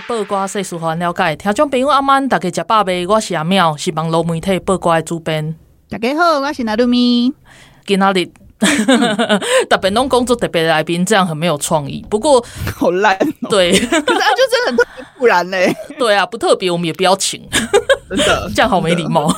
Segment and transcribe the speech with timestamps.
[0.00, 1.36] 报挂新闻，互你知；报挂世事，互咱了解。
[1.36, 3.06] 听众朋友阿曼大家食饱未？
[3.06, 5.54] 我是阿妙，是网络媒体报歌的主编。
[5.88, 7.32] 大家好，我是娜露咪。
[7.84, 8.30] 今仔日
[9.68, 12.04] 特别弄工作特别来宾，这样很没有创意。
[12.08, 12.44] 不过
[12.76, 14.00] 好烂、喔，对， 可是他
[14.34, 17.42] 就真的很特别，不然嘞， 对啊，不特别，我们也不要请，
[18.16, 19.34] 真的， 这样好没礼貌。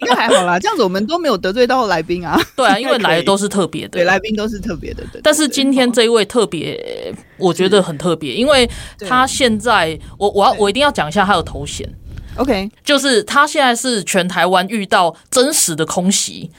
[0.00, 2.38] 应该还好啦， 这样子我们都没有得罪到来宾啊。
[2.54, 5.02] 对啊，因为来的都是特别的，对，来宾都是特别的。
[5.12, 8.68] 对，但是今天这一位特别，我觉得很特别，因为
[9.00, 11.88] 他现在，我我要我一定要讲一下他的头衔。
[12.36, 16.50] OK，就是他现在是全台湾遇到真实的空袭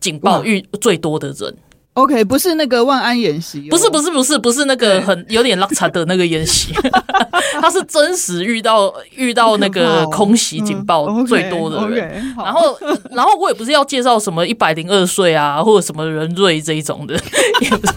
[0.00, 1.56] 警报遇最多的人。
[2.00, 6.72] OK，不是那个万安演习，不是不是不是不是那个很有点拉惨的那个演习，
[7.60, 12.34] 他是真实遇到遇到那个空袭警报最多的人。
[12.36, 12.78] 然后
[13.10, 17.14] 然后我也不是要介绍什么一百零二岁啊，或者什么人瑞这一种的，
[17.60, 17.92] 也不是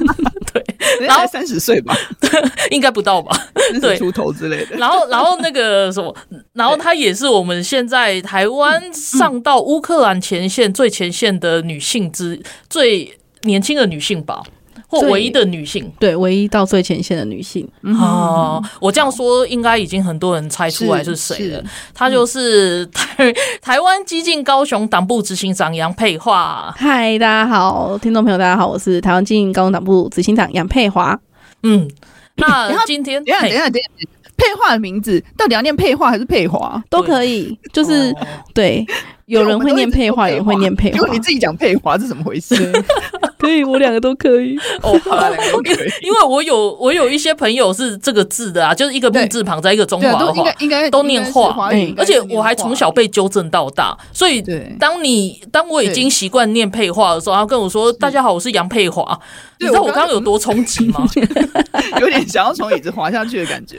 [0.51, 0.63] 对。
[1.07, 1.95] 然后三十岁吧，
[2.69, 3.35] 应该不到吧？
[3.81, 4.75] 对，出头之类的。
[4.75, 6.13] 然后然后那个什么，
[6.53, 13.17] 然后他也是我们现在台湾上到乌克兰前线最前线的女性之最。
[13.43, 14.41] 年轻的女性吧，
[14.87, 17.67] 或唯一的女性，对，唯一到最前线的女性。
[17.81, 21.63] 哦、嗯，我这样说，应该已经很多人猜出来是谁了。
[21.93, 26.73] 她就是台台湾激进高雄党部执行长杨佩华。
[26.77, 31.19] 嗨，大家好，听众朋友，大家好，我是台湾激进高雄党部执行长杨佩华。
[31.63, 31.87] 嗯，
[32.37, 33.89] 那今天等下等下等下，
[34.37, 38.85] 佩樺的名字到底要念佩樺还是佩华都可以，就是、哦、对。
[39.33, 40.97] 有人会念配话，也会念配话。
[40.97, 42.55] 如果你自己讲配话是怎么回事？
[43.43, 44.57] 可以，我两个都可以。
[44.81, 45.89] 哦，好，两个都可以。
[46.01, 51.69] 因为我有我有一些朋友是这个字的啊，就是一个木字旁在一个中华的话，应该都念话。
[51.97, 54.41] 而且我还从小被纠正到大，所以
[54.79, 59.19] 当你当我已经习惯念配话的时候，他跟我说：“大家好，我是杨佩华。”
[59.59, 61.05] 你知道我刚刚有多冲击吗？
[61.99, 63.77] 有点想要从椅子滑下去的感觉。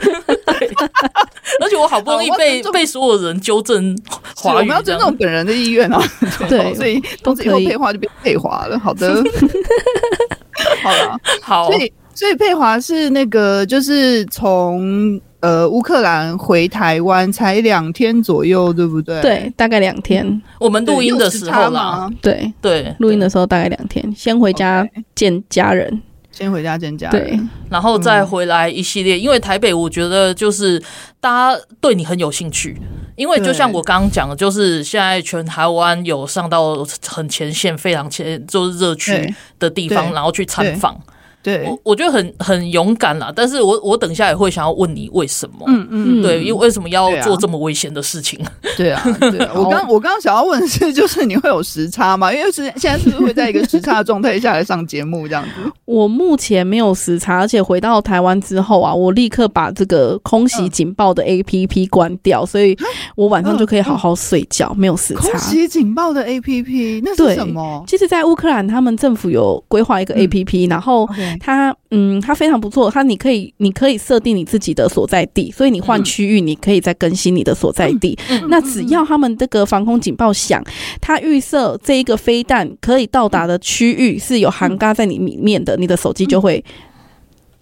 [1.61, 3.97] 而且我好不容易被被所有人纠正
[4.37, 6.03] 华语，我们要尊重本人的意愿啊。
[6.49, 8.79] 对，所以从此以后佩华就变佩华了。
[8.79, 9.15] 好的，
[10.83, 11.71] 好了，好。
[11.71, 19.21] 所以所以佩华是那个，就是从呃乌克兰回台湾才两天左右，对不对？
[19.21, 20.43] 对，大概两天。
[20.59, 26.03] 我们录音的时候啦，对对，录音的时候大概两天，先回家见家人。
[26.34, 27.41] 先回家见家人，对，
[27.71, 29.17] 然后再回来一系列。
[29.17, 30.83] 因为台北，我觉得就是
[31.21, 32.77] 大家对你很有兴趣，
[33.15, 41.00] 因为就像我刚刚讲的，就是现在全台湾有上到很前线、非常前就是热区的地方，然后去参访。
[41.44, 45.65] 对，我我觉得很很勇敢啦，但是我我等一下也会想要问你为什么？
[45.69, 48.41] 嗯嗯，对，因为为什么要做这么危险的事情？
[48.78, 52.33] 对啊，对啊， 我刚我刚刚想要问的是，就是你会有时差吗？
[52.33, 55.71] 因为是现在是不是会在一个时差的状态下来上节目这样子？
[55.84, 62.75] 我目前没有时差，而且回到台湾之后啊，我立刻把这个空袭警报的 APP 关掉，所以
[63.16, 65.21] 我晚上就可以好好睡觉，没有时差。
[65.28, 67.84] 空袭警报的 APP 那是什么？
[67.87, 71.06] 其实，在乌克兰，他们政府有规划一个 APP，然后。
[71.41, 72.91] 它嗯，它非常不错。
[72.91, 78.19] 它你可以，你可以设定你自己的所在地，所以你换区域，你可以再更新你的所在地。
[78.28, 80.62] 嗯、那只要他们这个防空警报响，
[81.00, 86.65] 它预设这一个飞弹可以到达的区域是有涵盖在你里面的，你的手机就会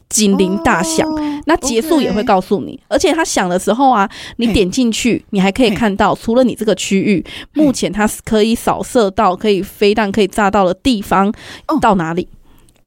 [0.08, 1.08] 警铃大响。
[1.46, 11.32] 那结束也会告诉你，而且它响的时候啊，你点进去，你还可以看到，除了你这个区域，目前它是可以扫射到可以飞弹可以炸到的地方
[11.80, 12.28] 到哪里。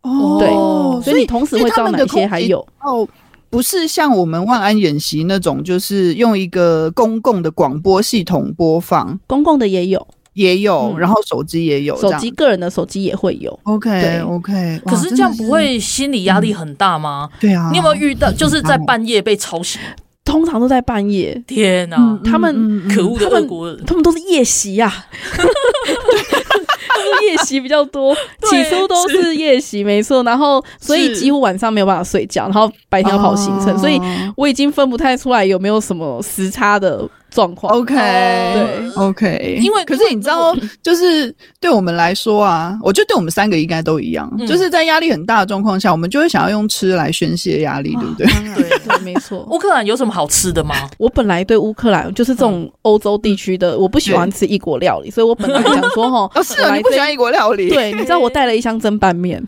[0.05, 0.47] 哦，对，
[1.03, 2.59] 所以你同时会知道哪些还有？
[2.81, 3.07] 哦，
[3.49, 13.57] 不是像我们万安演习那种，就是用一个公共的广播系统播放，公共的也有，也有，嗯、然后手机也有，手机个人的手机也会有。
[13.63, 17.27] OK OK，可是这样不会心理压力很大吗？
[17.33, 19.81] 嗯、对啊，你有没有遇到就是在半夜被吵醒？
[20.25, 21.41] 通常都在半夜。
[21.45, 25.05] 天哪，嗯、他们可恶的俄国人，他们都是夜袭呀、啊。
[27.27, 28.15] 夜袭比较多，
[28.49, 30.23] 起初都是夜袭，没错。
[30.23, 33.99] 然后，所以几乎晚上没有办法睡觉，然后白天要跑行程，所以
[34.35, 37.71] 我已经分不太出来有没有什么时差的状况。
[37.73, 48.27] OK，对，OK，因为可是你知道，就是对我们来说啊，我觉得对我们三个应该都一样，嗯、就是在压力很大的状况下，我们就会想要用吃来宣泄压力，对不对？
[48.55, 49.45] 对对，没错。
[49.51, 50.73] 乌克兰有什么好吃的吗？
[50.97, 57.69] 我本来对乌克兰就是这种欧洲地区的，我不喜欢吃异国料理，所以我本来想说哈， 哦，是啊，你不喜欢异国料理？
[57.69, 59.43] 对，你知道我带了一箱蒸拌面。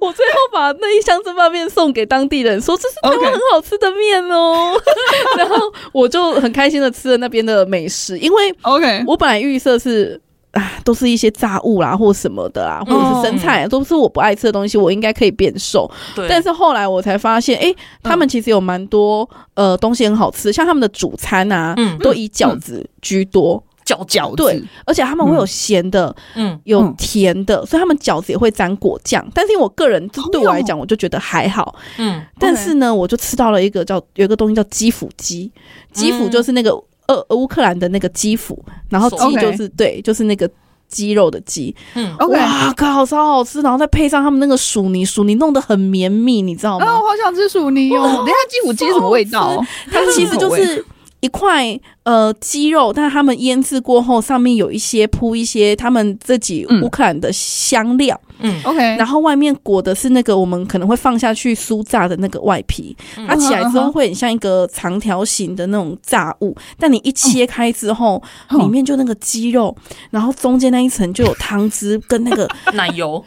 [0.00, 4.72] 我最后把那一箱蒸拌面送给当地人，说这是台湾很好吃的面哦。
[5.36, 5.56] 然后
[5.92, 10.20] 我就很开心的吃了那边的美食，因为 OK，我本来预设是
[10.52, 15.90] 啊，都是一些炸物啦，或什么的啊，或者是生菜，都是我不爱吃的东西，我应该可以变瘦。
[16.14, 23.62] 对，但是后来我才发现，哎、欸，他们其实有蛮多呃东西很好吃，像他们的主餐啊，嗯，都以饺子居多。
[23.88, 29.26] 饺饺对，而且他们会有咸的，嗯，有甜的，所以他们饺子也会沾果酱。
[29.32, 32.22] 但是因为我个人对我来讲，我就觉得还好，嗯。
[32.38, 35.50] 但是呢，我就吃到了一个叫有一个东西叫基辅鸡，
[35.92, 36.70] 基辅就是那个
[37.06, 40.48] 呃乌克兰的那个基辅，然后鸡就是对，就是那个
[40.88, 43.62] 鸡肉的鸡，嗯，哇靠，超好吃！
[43.62, 46.84] 然后再配上他们那个薯泥，薯泥弄得很绵密，你知道吗？
[46.84, 48.02] 啊我好想吃薯泥哦！
[48.02, 49.64] 等下基辅鸡什么味道？
[49.90, 50.84] 它其实就是。
[51.20, 69.76] 一块呃鸡肉，但是他们腌制过后，上面有一些铺一些他们自己乌克兰的香料，嗯，OK，然后外面裹的是那个我们可能会放下去酥炸的那个外皮，嗯、它起来之后会很像一个长条形的那种炸物，嗯、但你一切开之后，嗯、里面就那个鸡肉，
[70.10, 73.24] 然后中间那一层就有汤汁跟那个 奶油。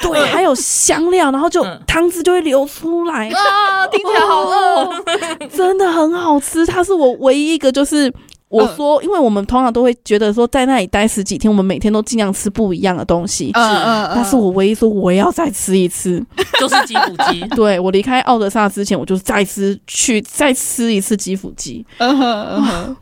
[0.00, 3.86] 对，还有香料，然后就汤汁就会流出来啊！
[3.88, 6.66] 听起来好饿，真的很好吃。
[6.66, 8.12] 它是我唯一一个，就是
[8.48, 13.50] 我说，因为我们通常都会觉得说，在那里待十几天，我们每天都尽量吃不一样的东西。
[13.54, 16.24] 嗯嗯，但是我唯一说我要再吃一次，
[16.58, 17.40] 就是基辅鸡。
[17.54, 21.84] 对，我离开奥德萨之前，我就再吃去再吃一次基辅鸡。
[21.98, 22.96] 嗯哼嗯哼，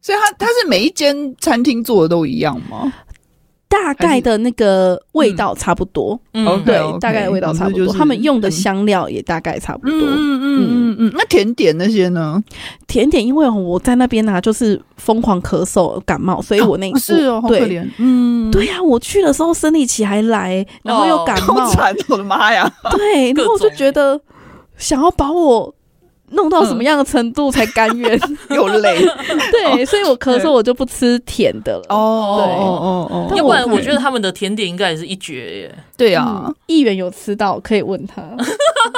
[0.00, 2.92] 所以它它是每一间餐厅做的都一样吗？
[3.68, 7.92] 大概的那个味道差不多，嗯，对，大概的味道差不多。
[7.92, 11.12] 他们用的香料也大概差不多，嗯嗯嗯嗯。
[11.14, 12.42] 那甜点那些呢？
[12.86, 21.68] 甜点因为我在那边呢，就是疯狂咳嗽、感冒，所以我那是哦，好可怜，嗯，对呀，我去的时候生理期还来，然后又感冒，
[22.08, 22.72] 我的妈呀！
[22.96, 24.20] 对，然后我就觉得
[24.76, 25.74] 想要把我。
[26.30, 28.18] 弄到什么样的程度才甘愿？
[28.50, 28.98] 又累，
[29.52, 31.82] 对，所以我咳嗽我就不吃甜的了。
[31.88, 35.74] 哦，对，哦哦哦要不然我觉得他们的甜点应该也是一绝耶。
[35.96, 38.22] 对啊，议员有吃到可以问他。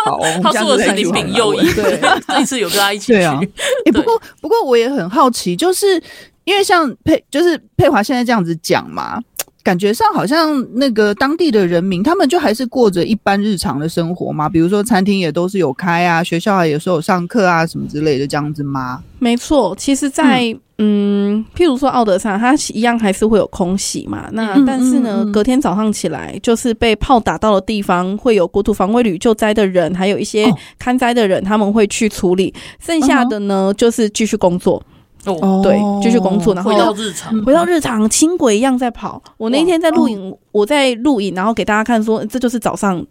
[0.05, 3.23] 好，他说的是林炳佑对， 这一次有跟他一起去。
[3.23, 6.03] 哎，不过不过我也很好奇，就是
[6.45, 9.21] 因为像佩，就是佩华现在这样子讲嘛。
[9.63, 14.49] 感觉上好像那个当地的人民，他们就还是过着一般日常的生活嘛。
[14.49, 19.03] 比如说餐厅也都是有开啊，学校也是有上课啊，什么之类的这样子吗？
[19.19, 24.29] 没错，其实在，在嗯，嗯，譬如说奥德萨，它一样还是会有空袭嘛。
[24.33, 30.47] 那但是呢，隔天早上起来，就是被炮打到的地方，会有国土防卫旅救灾的人，还有一些
[30.79, 32.55] 看灾的人，他们会去处理。
[32.81, 34.83] 剩下的呢，就是继续工作。
[35.25, 39.23] 哦，对，继续工作，然后回到日常，回到日常，轻轨一样在跑。
[39.37, 43.05] 我那天在录影，我在录影，然后给大家看说，这就是早上，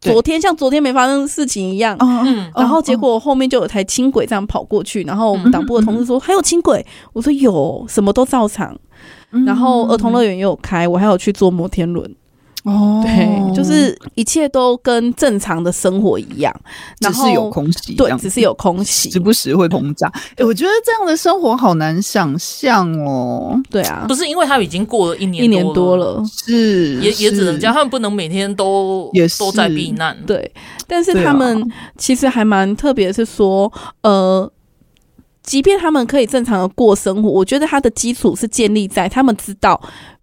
[0.00, 1.96] 昨天像昨天没发生事情一样。
[2.00, 8.76] 嗯，然后结果后面就有台轻轨这样跑过去，然后我们党部的同事说还有轻轨，我说有，什么都照常。
[9.46, 12.14] 然后儿童乐园也有开，我还有去坐摩天轮。
[12.64, 16.54] 哦，对，就是一切都跟正常的生活一样，
[16.98, 20.10] 只是有空袭，对，只是有空袭，时不时会膨胀。
[20.36, 23.60] 哎，我觉得这样的生活好难想象哦。
[23.70, 30.16] 对啊，不是因为他们已经过了一年一年多了，是也也只能这样，他们不能每天都也都在避难。
[30.26, 30.50] 对，
[30.86, 34.50] 但是他们其实还蛮特别，是说，呃，
[35.42, 39.78] 即便他们可以正常的过生活，我觉得他的基础是建立在他们知道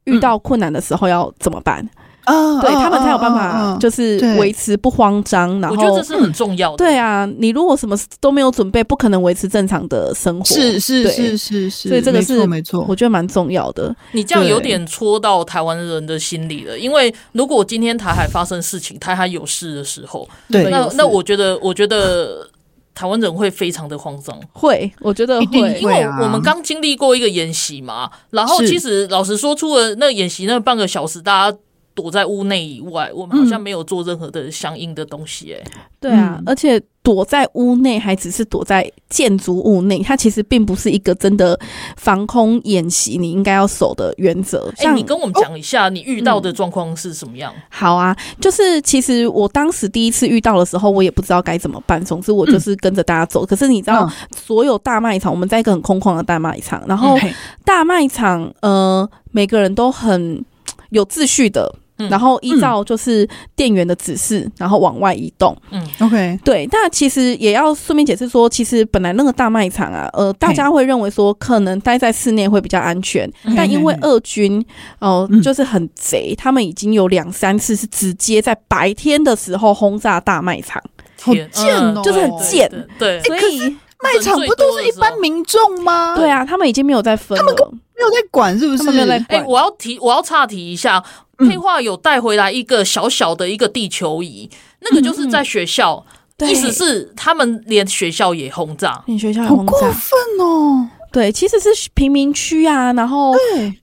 [0.05, 1.87] 遇到困难的时候要怎么办。
[2.31, 5.59] 啊，对他们才有办法，就是维持不慌张。
[5.59, 6.77] 然后我觉得这是很重要的。
[6.77, 10.45] 对啊，你如果什么都没有准备，不可能维持正常的生活。
[10.45, 13.93] 是是是是是，所以这个是没错，我觉得蛮重要的。
[14.13, 22.47] 你这样有点戳到台湾人的心里了，因为如果今天台海发生事情，台海有事的时候，对，那那我觉得，我觉得
[22.93, 24.37] 台湾人会非常的慌张。
[24.53, 28.09] 会，我觉得会，因为我们刚经历过一个演习嘛。
[28.29, 31.57] 然后其实老实说，出了那演习那半个小时，大家。
[31.93, 35.55] 躲在屋内以外，我们好像没有做任何的相应的东西、欸。
[35.55, 41.59] 哎、嗯，对啊，而且躲在屋内，还只是躲在建筑物内，它其实并不是一个真的
[41.97, 43.17] 防空演习。
[43.17, 44.71] 你应该要守的原则。
[44.77, 47.61] 像、欸、你跟我们讲一下，你遇到的状况是什么样、嗯？
[47.69, 52.03] 好啊，就是其实我当时第一次遇到的时候，我也不知道该怎么办。
[52.05, 53.43] 总之，我就是跟着大家走。
[53.43, 57.17] 嗯、可是你知道，所有大卖场，我们在一个很空旷的大卖场，然后
[57.65, 60.43] 大卖场，呃，每个人都很
[60.89, 61.75] 有秩序的。
[62.09, 65.55] 然后依照就是店员的指示，嗯、然后往外移动。
[65.71, 66.67] 嗯，OK，对。
[66.71, 74.63] 但其实也要顺便解释说，其实本来那个大卖场啊，呃，大家会认为说可能待在室内会比较安全，但因为俄军
[74.99, 80.81] 哦、呃、就是很贼，他们已经有两三次是直接在白天的时候轰炸大卖场，
[81.21, 82.69] 好贱哦，就是很贱。
[82.97, 83.59] 对，所以
[84.03, 86.15] 卖场不都是一般民众吗？
[86.15, 87.55] 对啊，他们已经没有在分了，他们
[87.95, 88.89] 没有在管，是不是？
[89.09, 91.03] 哎、欸，我要提，我要岔题一下。
[91.47, 96.05] 沛华有带回来一个小小的一个地球仪，那个就是在学校，
[96.39, 100.87] 意思是他们连学校也轰炸，连学校也轰炸，好过分哦！
[101.11, 103.33] 对，其实是贫民区啊，然后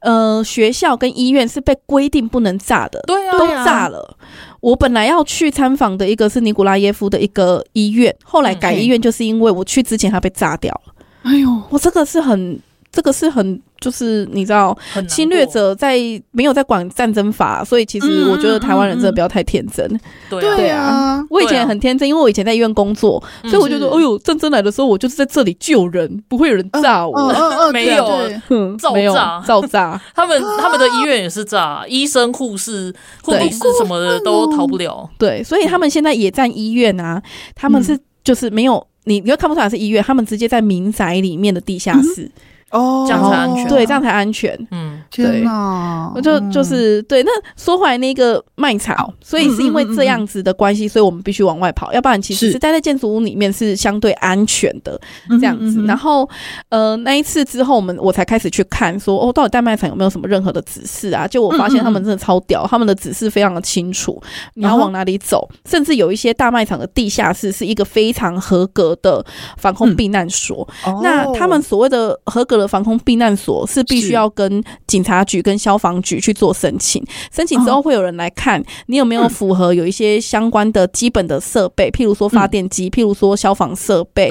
[0.00, 4.17] 呃，学校跟医院是被规定不能炸的，对啊，都炸了。
[4.61, 10.95] 我本来要去参访的一个是尼古拉耶夫的一个医院，后来改医院就是因为我去之前它被炸掉了。
[11.23, 12.59] 哎呦，我这个是很，
[12.99, 13.62] 这个是很。
[13.81, 14.76] 就是你知道，
[15.09, 15.97] 侵略者在
[16.33, 19.88] 没有在管战争法，所以其实我觉得台湾人真的不要太天真。
[20.28, 27.33] 对对啊，我以前很天真，因为我以前在医院工作，所以我觉得，哎呦，战争来的时候，我就是在这里救人，不会有人炸我。
[27.73, 30.02] 没有，造炸，造炸。
[30.12, 35.09] 他们他们的医院也是炸，医生、护士、护理师什么的都逃不了。
[35.17, 37.23] 对，所以他们现在野战医院啊，
[37.55, 42.28] 他们是就是没有你，你又看不出来是医院，他们直接在民宅里面的地下室。
[42.71, 43.69] 哦，这样才安全。
[43.69, 44.69] 对，这样才安全。
[44.71, 47.23] 嗯，天哪，我就就是对。
[47.23, 55.01] 那说回来那个卖场，所以是因为这样子的关系，所以我们必须往外跑，要不然其实是待在建筑物里面是相对安全的
[55.41, 55.83] 这样子。
[55.85, 56.29] 然后
[56.69, 61.27] 呃，那一次之后，我们我才开始去看说，哦，到底大卖场有没有什么任何的指示啊？
[61.27, 64.23] 就我发现他们真的超屌，他们的指示非常的清楚，
[64.55, 69.25] 你要往哪里走，甚至有一些大卖场的地下室是一个非常合格的
[69.57, 70.69] 防空避难所。
[71.03, 72.58] 那他们所谓的合格。
[72.59, 84.31] 的防空避难所是必须要跟警察局跟消防局去做申请，申请之后会有人来看你有没有符合有一些相关的基本的设备，譬如说发电机，譬如说消防设备，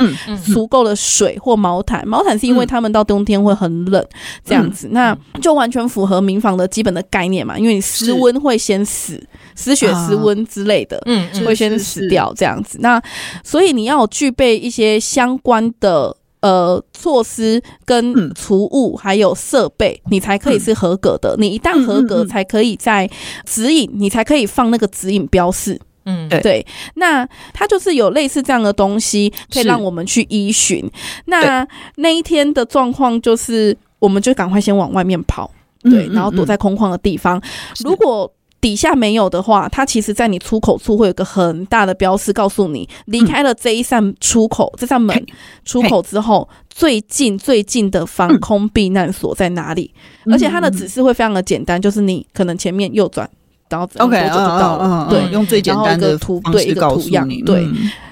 [0.54, 2.08] 足够的水或毛毯。
[2.08, 4.06] 毛毯是因为他们到冬天会很冷，
[4.44, 7.58] 这样子，那就完全符合民房的基本的概念嘛。
[7.58, 9.22] 因为你失温会先死，
[9.56, 12.78] 失血失温之类的，嗯，会先死掉这样子。
[12.82, 13.02] 那
[13.44, 16.16] 所以你要具备一些相关的。
[16.48, 21.36] 呃，措施跟储物还有设备，你才可以是合格的。
[21.38, 23.10] 你一旦合格，才可以在
[23.44, 25.78] 指引，你才可以放那个指引标示。
[26.06, 26.66] 嗯，对。
[26.96, 30.90] 那它就是有类似这样的东西，可以让我们去依循。
[31.26, 35.52] 那那一天的状况就是，我们就赶快先往外面跑，
[35.82, 37.42] 对，然后躲在空旷的地方。
[37.84, 45.26] 如果底下没有的话，它其实在你出口处会有个很大的标识，告诉你离开了这一扇出口，这扇门
[45.64, 49.94] 出口之后，最近最近的防空避难所在哪里？
[50.32, 53.30] 而且它的指示会非常的简单，就是你可能前面右转，
[53.70, 55.08] 然后 OK 就到了。
[55.10, 57.68] 对，用最简单的图对一个图样，对。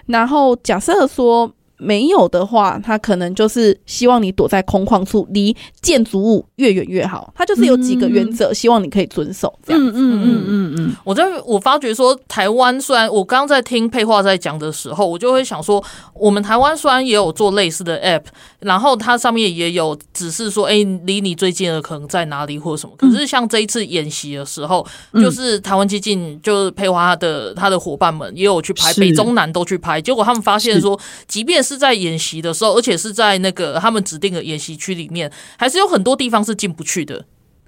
[0.05, 1.51] 然后假设说。
[1.77, 7.34] 没有的话，他可能就是希望你躲在空旷处，离建筑物越远越好。
[7.36, 9.53] 他就是有几个原则，希望你可以遵守。
[9.65, 10.96] 这样子，嗯嗯嗯嗯嗯。
[11.03, 18.24] 我在我发觉说，台湾虽然我刚刚在听佩华在讲的时候，我就会想说，我们台湾虽然也有做类似的 app，
[18.60, 22.94] 然后它上面也有指示说，哎，离你最近的可能在哪里或者什么。
[22.98, 37.25] 可是像这一次演习的时候，就是台湾基进，就是佩华的他的伙伴们也有去拍，北中南都去拍，结果他们发现说，即便是在演习的时候，而且是在那个他们指定的演习区里面，还是有很多地方是进不去的。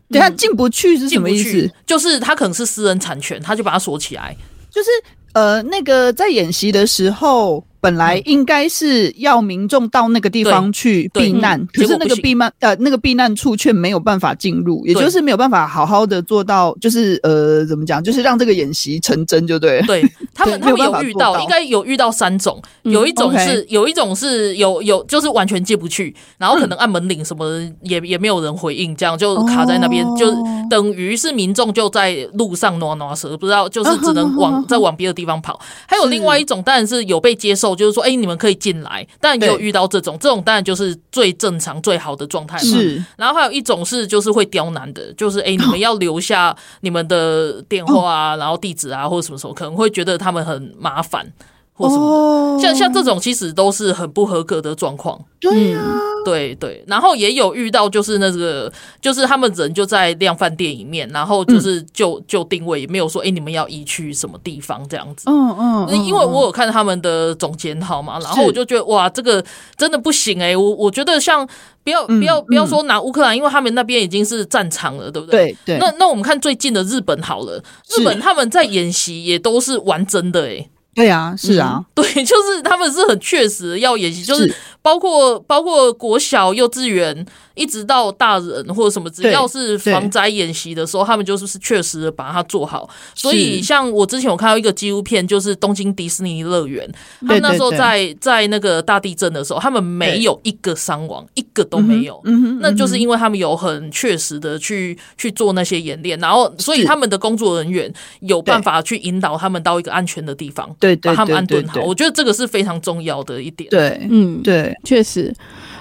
[0.10, 1.70] 对他进不去是什么意思？
[1.86, 4.38] 就是他可能是私人产权，他就把它锁起来。
[4.70, 4.90] 就是
[5.34, 7.66] 呃，那个在演习的时候。
[7.88, 19.82] 本来应该是要民众到那个地方去避难，可是那个避难呃那个避难处却没有办法进入，也就是没有办法好好的做到，就是呃怎么讲，就是让这个演习成真，就对。
[19.84, 20.04] 对
[20.36, 30.30] 他们，他们有遇到，应该有遇到三种，有一种是有一种是有有就是完全进不去，然后可能按门铃什么的也也没有人回应，这样就卡在那边，就
[30.70, 35.58] 等于是民众就在路上挪挪蛇，不知道就是只能往 再往别的地方跑。
[35.88, 37.77] 还有另外一种，当然是有被接受。
[37.78, 42.64] 就是说，哎、欸，你们可以进来，但也有遇到这种，这种当然就是最正常、最好的状态嘛。
[42.64, 51.32] 是，然后还有一种是，就是会刁难的，就是哎、欸，你们要留下你们的电话啊，然后地址啊，或者什么时候可能会觉得他们很麻烦，
[51.78, 52.18] 或什么的。
[52.18, 55.18] 哦、像像这种其实都是很不合格的状况。
[55.40, 56.84] 对呀、啊嗯，对对。
[56.88, 65.30] 然后也有遇到就是那个，就是他们人就在量贩店里面，然后就是就就定位，也没有说哎、欸、你们要移去什么地方这样子。
[65.30, 66.06] 嗯嗯。
[66.06, 69.44] 因为我有看他们的总检讨嘛，然后我就觉得哇，这个
[69.78, 71.48] 真的不行哎、欸，我我觉得像。
[71.84, 75.56] 不要不要不要说拿乌克兰，因为他们那边已经是战场了，对不对？
[75.66, 75.78] 对对。
[75.78, 77.64] 那那我们看最近的日本好了，
[77.98, 80.70] 日本他们在演习也都是玩真的哎。
[80.98, 84.52] 对啊，是啊，对，就是他们是很确实要演习，就是
[84.88, 87.26] 包括包括国小、幼稚园。
[87.58, 92.88] 一直到大人或者什么，只要是防灾演习的时候，他们就是是确实的把它做好。
[93.16, 96.88] 所以，像我之前有看到一个纪录片，就是东京迪士尼乐园，
[97.22, 102.22] 他们那时候在在那个大地震的时候，他们没有一个伤亡，一个都没有。
[102.62, 111.82] 那就是因为他们有很确实的去去做那些演练，然后所以他们的工作人员有办法去引导他们到一个安全的地方，对，把他们安顿好。
[111.82, 113.68] 我觉得这个是非常重要的一点。
[113.72, 115.34] 对，嗯，对，确实。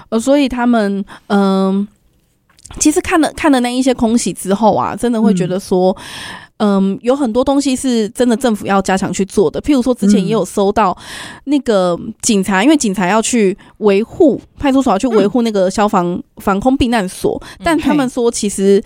[0.08, 1.88] 呃，所以他们嗯、呃，
[2.78, 5.96] 其实看了看了那一些空袭之后啊，真的会觉得说，
[6.58, 9.60] 嗯、呃，有很多东西是真的政府要加强去做的。
[9.60, 10.96] 譬如说，之前也有收到
[11.44, 18.80] 那个警察，因为警察要去维护派出所，要去维护那个消防防空避难所，但他们说其实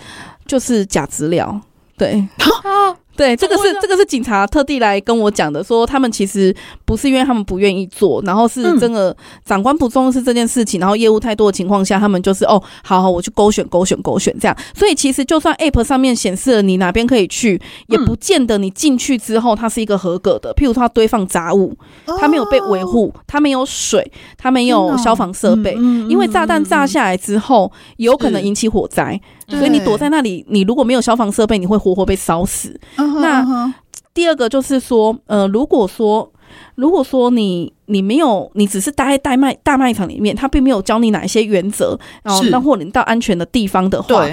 [0.47, 1.61] 就是假资料，
[1.99, 2.27] 对。
[3.21, 14.57] 对，这个是这个是警察特地来跟我讲的，说他们其实不是因为他们不愿意做，然后是真的长官不重视这件事情，然后业务太多的情况下，他们就是哦，好好，我去勾选勾选勾选这样。
[14.75, 20.55] 所以其实就算 App 上面显示了你哪边可以去，也不见得你进去之后它是一个合格的。
[20.55, 21.77] 譬如说它堆放杂物，
[22.19, 25.75] 它没有被维护，它没有水，它没有消防设备，
[26.09, 29.21] 因为炸弹炸下来之后有可能引起火灾。
[29.51, 32.79] 所以你躲在那里，你如果没有消防设备，你会活活被烧死。
[33.17, 33.75] Uh 那
[34.13, 36.31] 第二个就是说，呃，如果说
[36.75, 44.27] 如果说你你没有，你只是待在大卖大卖场里面，他并没有教你哪一些原则，然后那或者你到安全的地方的话，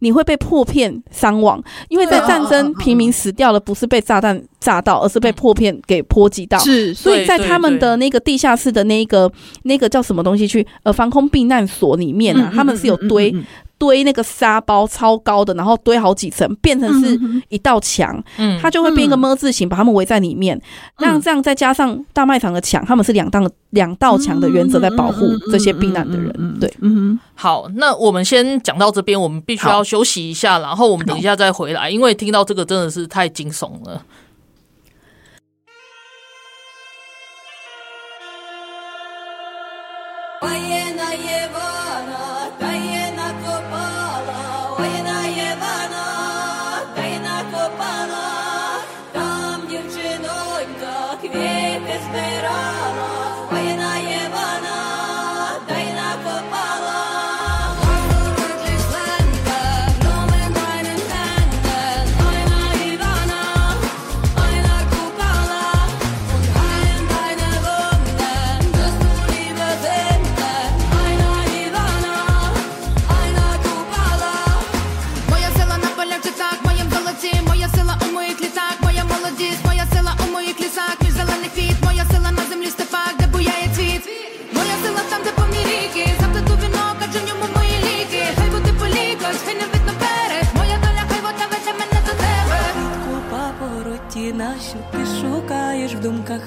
[0.00, 1.62] 你会被破片伤亡。
[1.88, 6.58] 因为在战争，平民死掉了不是被炸弹炸到，而是被破片给波及到。
[6.58, 9.30] 是，所以在他们的那个地下室的那个
[9.64, 13.34] 那个叫什么东西去呃防空避难所里面啊，他们是有堆。
[13.78, 20.60] 堆那个沙包超高的，然后堆好几层，变成是一道墙，嗯，它就会变一个么字形，把他们围在里面。
[20.98, 26.58] 那、嗯、这样再加上大卖场的墙，他们是两道两道墙的原则在保护这些避难的人。
[26.60, 34.02] 对，嗯，好，那我们先讲到这边，我们必须要休息一下，然后我们等一下再回来，因为听到这个真的是太惊悚了。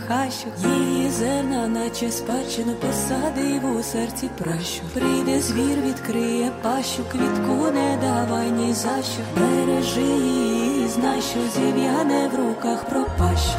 [0.08, 4.82] хащу, її зерна, наче спадщину посадив у серці пращу.
[4.93, 9.41] Прийде звір, відкриє пащу, квітку не давай ні за що.
[9.41, 13.58] Бережи її, знай, що зів'яне в руках пропащу.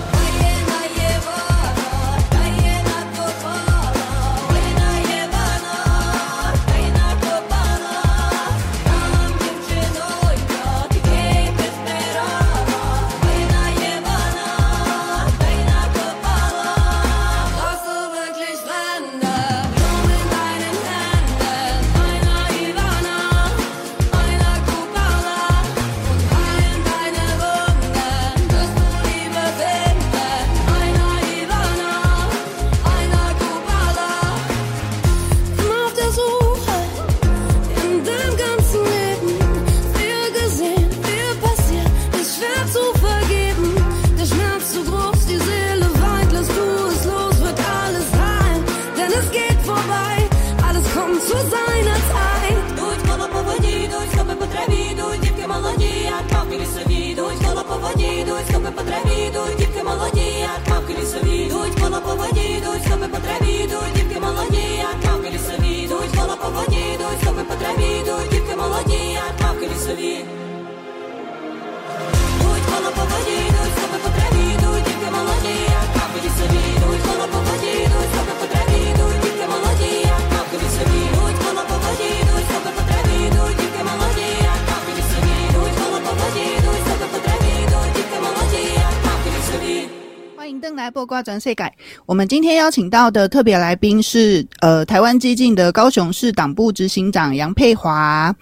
[91.08, 98.32] 挂转世改，我们今天邀请到的特别来宾是呃台湾激进的高雄市党部执行长杨佩华。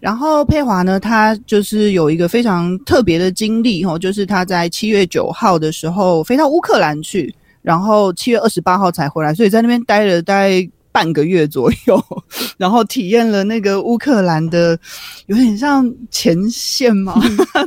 [0.00, 12.00] 然后佩华呢，他就是有一个非常特别的经历哦，就是他在七月九号的时候飞到乌克兰去，然后七月二十八号才回来，所以在那边待了大概半个月左右，
[12.56, 14.78] 然后体验了那个乌克兰的
[15.26, 17.20] 有点像前线嘛，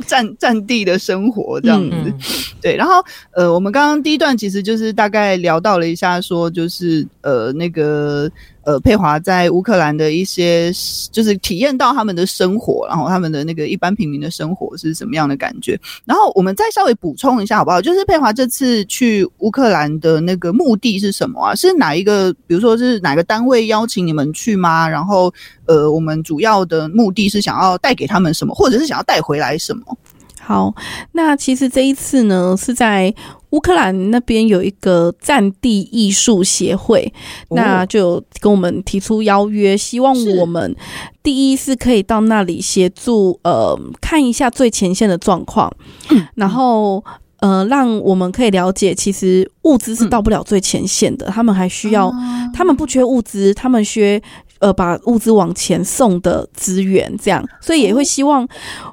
[0.06, 1.90] 战战地的生活这样子。
[1.92, 2.18] 嗯嗯
[2.62, 8.30] 对，然后呃，我们刚刚第一段其实就是大概聊到了一下，说就是呃那个。
[8.68, 10.70] 呃，佩华在乌克兰的一些，
[11.10, 15.80] 就是体验到他们的生活，然后他们的那个一般平民的生活是什么样的感觉？
[16.04, 17.80] 然后我们再稍微补充一下好不好？
[17.80, 21.54] 就是佩华这次去乌克兰的那个目的是什么啊？
[21.54, 22.30] 是哪一个？
[22.46, 24.86] 比如说是哪个单位邀请你们去吗？
[24.86, 25.32] 然后
[25.64, 29.96] 呃，我们主要的目的是想要带给他们什么，或者是想要带回来什么？
[30.38, 30.74] 好，
[31.12, 33.14] 那其实这一次呢，是在
[33.50, 37.12] 乌克兰那边有一个战地艺术协会，
[37.48, 40.74] 哦，那就跟我们提出邀约，希望我们
[41.22, 45.72] 第一是可以到那里协助，呃，看一下最前线的状况，
[46.10, 47.02] 嗯，然后
[47.40, 54.20] 呃，让我们可以了解，其实物资是到不了最前线的，嗯，他们还需要，啊，他们不缺物资，他们缺。
[54.60, 58.46] 呃，把物资往前送的资源，这样，所以也会希望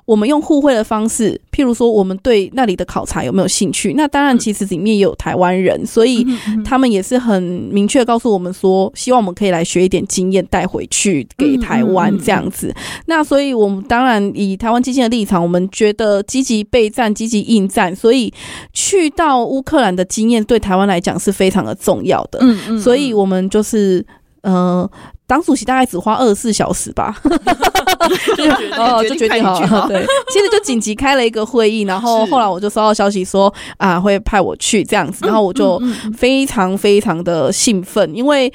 [0.06, 3.94] 我们用互惠的方式，譬如说，我们对那里的考察有没有兴趣？
[3.96, 6.26] 那当然，其实里面也有台湾人，所以
[6.64, 12.72] 他们也是很明确告诉我们说，希望我们可以来学一点经验带回去给台湾这样子。
[13.08, 18.32] 那所以，我们当然以台湾基金的立场，我们觉得积极备战、积极应战，所以
[18.72, 22.38] 去到乌克兰的经验对台湾来讲是非常的重要的。
[22.42, 24.06] 嗯嗯，所以我们就是
[24.44, 24.88] 呃。
[25.28, 27.16] 党主席大概只花二十四小时吧，
[28.78, 35.82] 哦， 就决定 好，对，其实就紧急开了一个会议，然后后来我就收到消息说啊，会派我去这样子，然后我就
[36.16, 38.52] 非常非常的兴奋，因为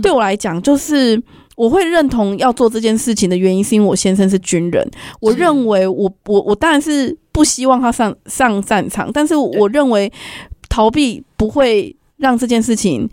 [0.00, 1.22] 对我来讲，就是
[1.56, 10.10] 我会认同要做这件事情的原因，是因为我先生是军人，我认为我我我当然是不希望他上上战场，但是我认为
[10.70, 13.06] 逃避不会让这件事情。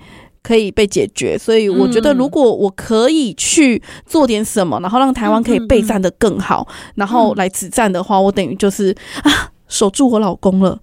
[0.44, 10.80] 可以被解决，所以我觉得如果我可以去做点什么，然后让台湾可以备战的更好，然后来止战的话，我等于就是啊，守住我老公了。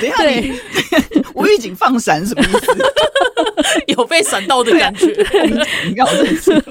[0.00, 0.52] 对 对，
[1.34, 2.78] 无预警放闪什么意思？
[3.88, 5.06] 有被闪到的感觉。
[5.88, 6.62] 你看我这次，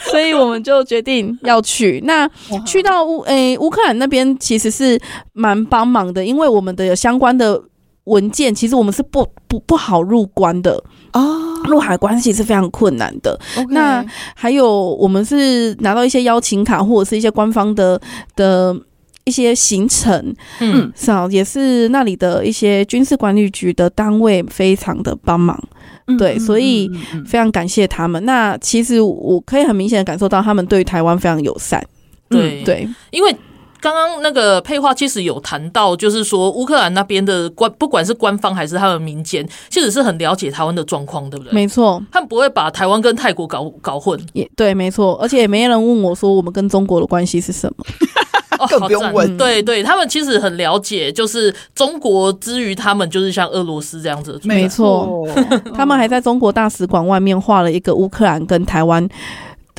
[0.00, 2.00] 所以我们就决定要去。
[2.04, 2.28] 那
[2.64, 4.98] 去到乌诶乌克兰那边其实是
[5.32, 7.62] 蛮帮忙的，因为我们的有相关的。
[8.06, 10.82] 文件其实我们是不不不好入关的。
[11.12, 13.38] 哦，入海关系是非常困难的。
[13.70, 18.00] 那还有我们是拿到一些邀请卡或者是一些官方的
[18.34, 18.76] 的
[19.24, 25.58] 一些行程，嗯，是啊，也是那里的一些军事管理局的单位非常的帮忙，
[26.06, 26.90] 嗯、对，所以
[27.26, 28.22] 非常感谢他们。
[28.24, 31.82] 那其实我可以很明显的感受到他们对台湾非常友善，
[32.28, 33.34] 对、嗯、对，因为。
[33.80, 41.52] 刚刚那个配话其实有谈到，就是说乌克兰那边的官，不管是官方还是他们民间，其实是很了解台湾的状况，对不对？
[41.52, 44.18] 没错，他们不会把台湾跟泰国搞搞混。
[44.32, 47.84] 也对，没错，而且也没人问我说我们跟中国的关系是什么，
[48.58, 49.36] 哦、更不用问。
[49.36, 54.40] 对对，他们其实很了解，就是中国之于他们就是像俄罗斯这样子。
[54.44, 55.26] 没错，
[55.74, 59.06] 他们还在中国大使馆外面画了一个乌克兰跟台湾。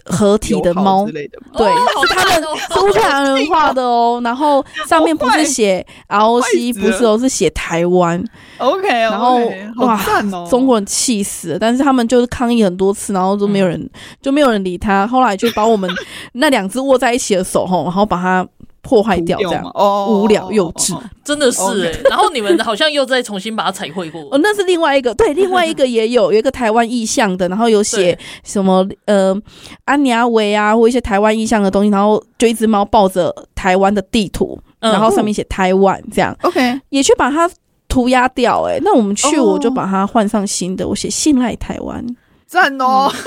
[0.10, 1.68] 合体的猫，对，
[2.08, 4.20] 是他们是乌克兰人画的哦。
[4.26, 8.24] 然后上面不是写 ROC，不是哦，是写台湾。
[8.58, 9.40] OK，然后
[9.78, 10.00] 哇，
[10.50, 11.60] 中国人气死了。
[11.60, 13.90] 但是他们就是抗议很多次，然后都没有人，
[14.22, 15.06] 就没有人理他。
[15.06, 15.90] 后来就把我们
[16.34, 18.48] 那两只握在一起的手吼，然后把它。
[18.82, 21.94] 破坏掉这样哦，无聊幼稚，哦、真的是哎、欸。
[21.94, 22.10] Okay.
[22.10, 24.22] 然后你们好像又再重新把它彩绘过。
[24.32, 29.36] 哦，那是另外一个，对，另外一个也有 有一个台湾意象的，然后有写什么呃
[29.86, 37.50] 安妮阿维啊或一些台湾意象的东西，然后就一只猫抱着台湾的地图，然后上面写台湾这样，OK，也去把它
[37.90, 38.82] 涂鸦掉哎、欸。
[38.84, 42.06] 那我们去我就把它换上新的，我写信赖台湾。
[42.48, 43.12] 赞哦！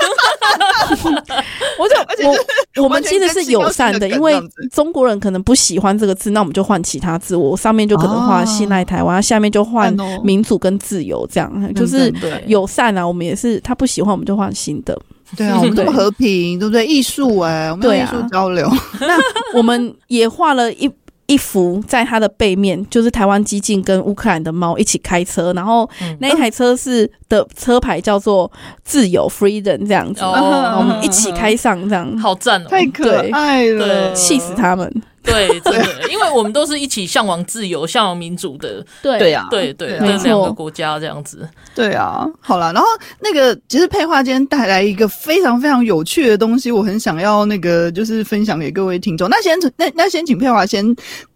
[1.79, 1.95] 我就
[2.27, 4.33] 我我们其实是友善的，因为
[4.73, 7.35] 中国人可能不喜欢这个字，那我们就换其他字。
[7.35, 12.11] 我上面就可能画“信赖台湾”，下面就换“民主跟自由”这样，就是
[12.47, 13.07] 友善啊。
[13.07, 14.99] 我们也是他不喜欢，我们就换新的。
[15.37, 16.85] 对啊，我们这么和平，对不对？
[16.85, 18.69] 艺术哎，我们艺术交流。
[18.99, 19.17] 那
[19.57, 20.91] 我们也画了一。
[21.31, 25.89] 一幅在它的背面，就是台湾激进跟乌克兰的猫一起开车，然后
[26.19, 28.51] 那一台车是的车牌叫做
[28.83, 34.93] 自由 （Freedom） 这样子，然后我们一起开上这样，好赞哦，太可爱了，气死他们。
[35.23, 39.21] 对，真的，因为我们都是一起向往自由、向往民主的，对。
[39.21, 42.87] 对啊，对对，这两个国家这样子，对啊，好了，然后
[43.19, 49.29] 那个其实佩华今天带来一个非常非常有趣的东西，我很想要那个就是分享给各位听众。
[49.29, 50.83] 那先那那先请佩华先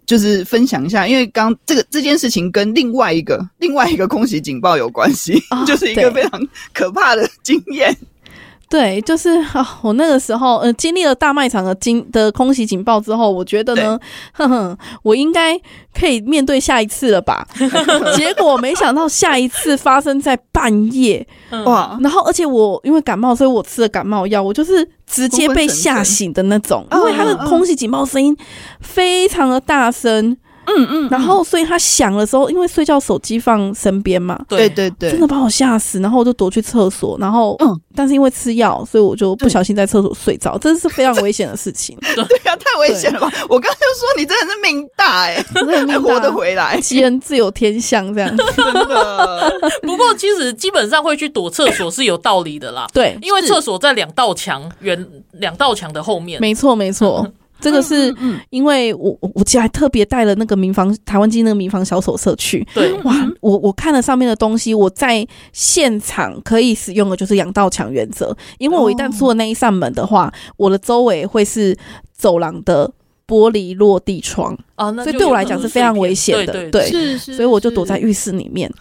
[0.08, 7.96] 就是分享一下，因为刚这个这件事情跟另外一个另外一个空袭警报有关系，哦、 就是一个非常可怕的经验。
[8.76, 13.98] 对，就是啊，我那个时候呃，经历了大卖场的经的空袭警报之后，我觉得呢，
[14.34, 15.58] 哼哼，我应该
[15.98, 17.48] 可以面对下一次了吧？
[18.18, 21.26] 结果没想到下一次发生在半夜，
[21.66, 21.98] 哇！
[22.02, 28.36] 然后而且我因为感冒，所以我吃了感冒药，我就是直接被吓醒的那种，因为它的空袭警报声音
[28.82, 30.36] 非常的大声。
[30.68, 34.70] 嗯嗯，然后所以他响的时候，因为睡觉手机放身边嘛，对。
[34.70, 41.98] 对对，真的把我吓死，然后我就躲去厕所，然后嗯，但是因为吃药，所以我就不小心在厕所睡着，这是非常危险的事情。
[42.16, 42.24] 对。
[42.46, 43.32] 呀，太危险了吧！
[43.50, 45.44] 我刚才就说你真的是命大哎，
[45.88, 48.36] 还活得回来，吉人自有天相这样。
[48.36, 48.44] 子。
[48.56, 49.54] 真的。
[49.82, 57.28] 不过其实基本上会去躲厕所是有道理的啦，对，因为厕所在两道墙远两道墙的后面，没错没错。
[57.60, 58.14] 这个是
[58.50, 62.94] 因为我我其实还特别带了那个民房台湾基那个民房小手册去，对。
[63.04, 71.76] 哇，我我看了上面的东西，我在现场可以使用的就是两道墙原则，因为我一旦出了那一扇门的话，我的周围会是
[72.14, 72.92] 走廊的
[73.26, 74.56] 玻璃落地窗。
[74.76, 78.72] 啊，所以对我来讲是非常危险的，对，是是，所以我就躲在浴室里面，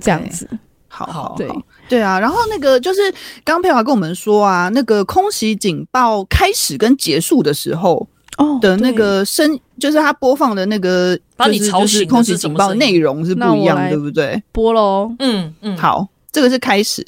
[0.00, 0.48] 这样子，
[0.86, 1.34] 好好。
[1.36, 1.48] 对。
[1.88, 3.10] 对啊，然后那个就是
[3.42, 8.06] 刚刚佩华跟我们说啊，那个空袭警报开始跟结束的时候。
[8.38, 12.08] 哦，的那个声就是它播放的那个，把你吵醒。
[12.08, 14.42] 空袭警报内容是不一样，对不对？
[14.52, 17.04] 播喽，嗯嗯，好，这个是开始。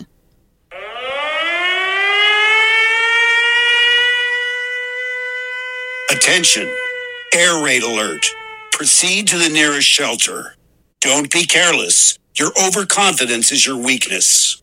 [6.09, 6.69] Attention,
[7.33, 8.27] air raid alert.
[8.73, 10.57] Proceed to the nearest shelter.
[11.01, 12.17] Don't be careless.
[12.35, 14.57] Your overconfidence is your weakness.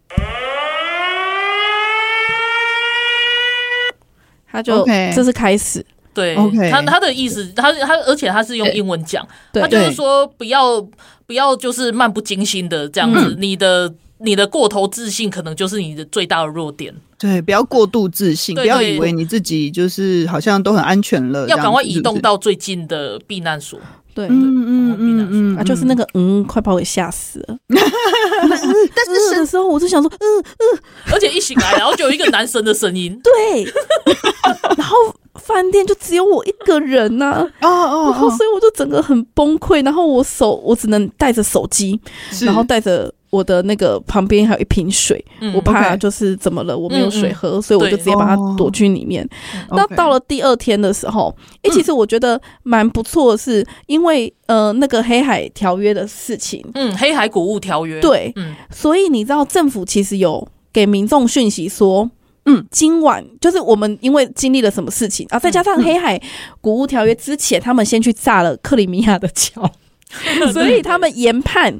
[4.49, 5.85] 他就，ok，这是开始。
[6.17, 6.71] 对，Okay.
[6.71, 10.81] 他他的意思，他他而且他是用英文讲，他就是说不要
[11.27, 16.91] 不要就是漫不经心的这样子，嗯、你的你的过头自信可能就是你的最大的弱点。
[17.19, 23.79] 对，不要过度自信，对对对，不要以为你自己就是好像都很安全了，要赶快移动到最近的避难所。
[24.17, 27.57] 对，嗯嗯嗯嗯，啊，就是那个嗯，快把我给吓死了。
[27.69, 30.79] 但是的时候，我就想说，嗯嗯，
[31.13, 33.63] 而且一醒来，然后就有一个男生的声音，对，
[34.75, 34.95] 然后。
[35.39, 41.97] 饭店就只有我一个人呐，哦哦，然后所以我就整个很崩溃，然后我手我只能带着手机，
[42.41, 45.23] 然后带着我的那个旁边还有一瓶水，
[45.53, 49.27] 我怕就是怎么了，我没有水喝，所以我就直接把它躲去里面。
[49.69, 62.09] 那到了第二天的时候，诶，其实我觉得蛮不错的是，因为呃那个黑海条约的事情，嗯，黑海谷物条约，对，嗯，所以你知道政府其实有给民众讯息说。
[62.49, 66.17] 嗯，今晚就是我们因为经历了什么事情啊，再加上黑海
[66.61, 69.69] 谷物条约之前，他们先去炸了克里米亚的桥，
[70.53, 71.77] 所以他们研判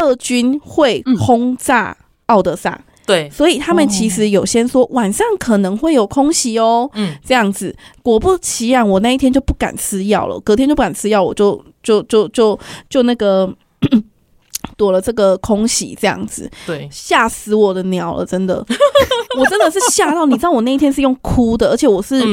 [0.00, 2.80] 俄军会轰炸奥德萨。
[3.06, 6.90] 对，所以他们其实有先说晚上可能会有空袭哦。
[6.94, 13.54] 嗯，这样子，果不其然，我那一天就不敢吃药了，隔天就不敢吃药，我就就就就就那个。
[14.78, 18.56] 躲了这个空袭，这样子，对，吓死我的鸟了，真的，
[19.38, 22.24] 我真的是吓到，你知道，我那一天是用哭的，而且我是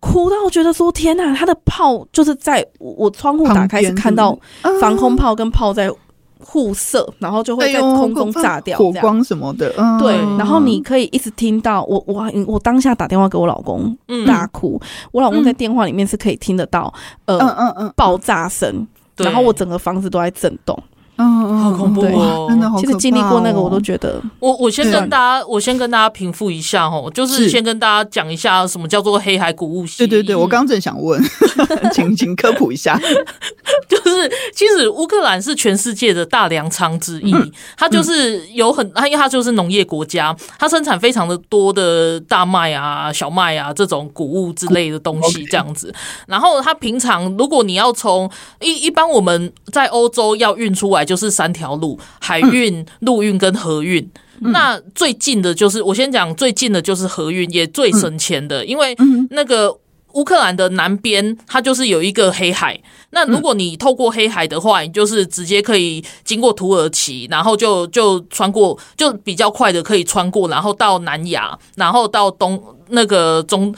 [0.00, 4.36] 哭到觉得说，天呐，他的炮就是在我窗户打开是看到
[4.80, 5.90] 防空炮跟炮在
[6.38, 13.96] 互射，然后就会在空中炸掉，火光什么的，对，然后你可以一直听到我我我当下打电话给我老公
[14.26, 14.80] 大哭，
[15.12, 16.92] 我老公在电话里面是可以听得到
[17.24, 20.78] 呃嗯嗯嗯爆炸声，然后我整个房子都在震动。
[21.18, 22.46] 嗯，好恐怖哦！
[22.48, 22.78] 真的好。
[22.78, 24.20] 其实经历过那个，我都觉得。
[24.38, 30.06] 我我先跟大家，我先跟大家平复一下哦，就是先跟大家讲一下什么叫做黑海谷物协议。
[30.06, 31.22] 对对对，我刚正想问，
[31.92, 33.00] 请请科普一下。
[33.88, 37.34] 就是其实乌克兰是全世界的大粮仓之一，
[37.76, 45.92] 它就是有很，它因为它就是农业国家，它生产非常的多的大麦啊、小麦啊这种谷物之类的东西这样子。
[46.26, 54.06] 然后它平常如果你要从一一般我们在欧洲要运出来，就是三条路：海运、陆运跟河运。
[54.40, 58.94] 那最近的就是我先讲最近的就是河运，也最省钱的，因为
[59.30, 59.78] 那个。
[60.12, 62.80] 乌克兰的南边，它就是有一个黑海。
[63.10, 73.74] 那如果你透过黑海的话，你就是直接可以经过土耳其，然后就就穿过，就比较快的可以穿过，然后到南亚，然后到东那个中。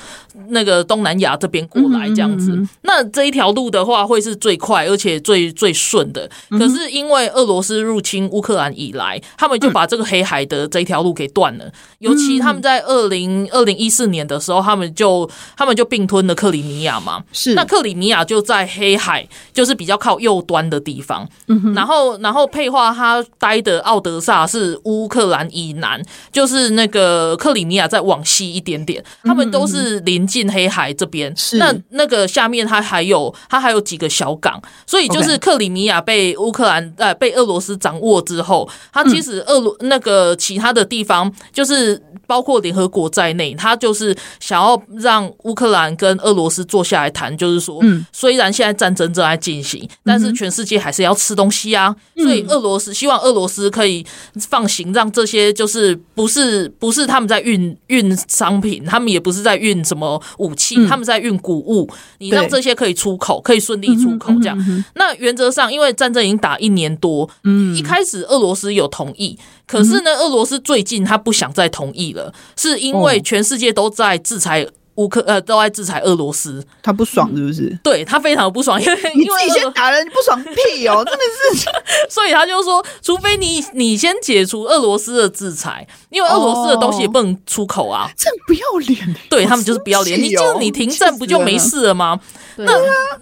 [0.50, 6.30] 那个东南亚这边过来这样子，嗯嗯嗯，那这一条路的话会是最快而且最最顺的。
[6.50, 11.64] 可是因为俄罗斯入侵乌克兰以来，他们就把这个黑海的这一条路给断了。
[11.98, 17.22] 尤其他们在二零二零一四年的时候，他们就他们就并吞了克里米亚嘛。
[17.32, 21.28] 是，那克里米亚就在黑海，就是比较靠右端的地方。
[21.48, 30.28] 嗯，然后然后佩华他待的奥德萨是乌克兰以南，就是那个克里米亚再往西一点点，他们都是临。
[30.28, 42.00] 近黑海这边，那那个下面它还有它还有几个小港，所以就是克里米亚被乌克兰呃被俄罗斯掌握之后，它其实俄罗那个其他的地方就是。
[42.26, 47.82] 包括联合国在内，它就是想要让乌克兰跟俄罗斯坐下来谈，就是说，
[48.12, 51.96] 虽然现在战争正在进行，但是全世界还是要吃东西啊。
[52.18, 54.04] 所以俄罗斯希望俄罗斯可以
[54.46, 61.88] 放行，让这些就是不是不是他们在运运商品，他们也不是在运什么武器，他们在运谷物。
[62.18, 64.84] 你让这些可以出口，可以顺利出口，这样。
[64.94, 69.38] 那原则上，因为战争已经打一年多，嗯一开始俄罗斯有同意。
[69.66, 74.66] 可是呢，俄罗斯最近他不想再同意了，是因为全世界都在制裁
[74.98, 77.78] 乌克，呃，都在制裁俄罗斯，他不爽是不是？
[77.82, 81.20] 对，他非常的不爽，因为你自己先打人，你不爽屁哦， 真的
[81.54, 81.68] 是。
[82.10, 89.16] 所以他就说，除非你你先解除俄罗斯的制裁，因为俄罗斯的东西也不能出口啊，这不要脸。
[89.30, 92.20] 对他们就是不要脸，你就你停战不就没事了吗？
[92.56, 92.72] 那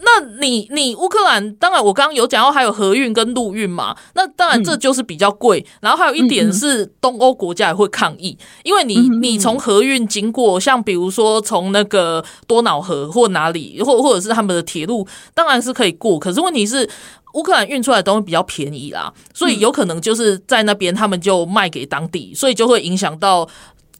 [0.00, 5.64] 那你你乌克兰当然我刚刚有讲到还有河运跟陆运嘛，那当然这就是比较贵。
[5.80, 16.18] 然后还有一点是东欧国家也会抗议，因为你你从河运经过，像比如说从那个多瑙河或哪里，或或者是他们的铁路，当然是可以过。
[16.18, 16.88] 可是问题是
[17.34, 23.48] 乌克兰运出来的东西比较便宜啦，所以有可能就是在那边他们就卖给当地，所以就会影响到。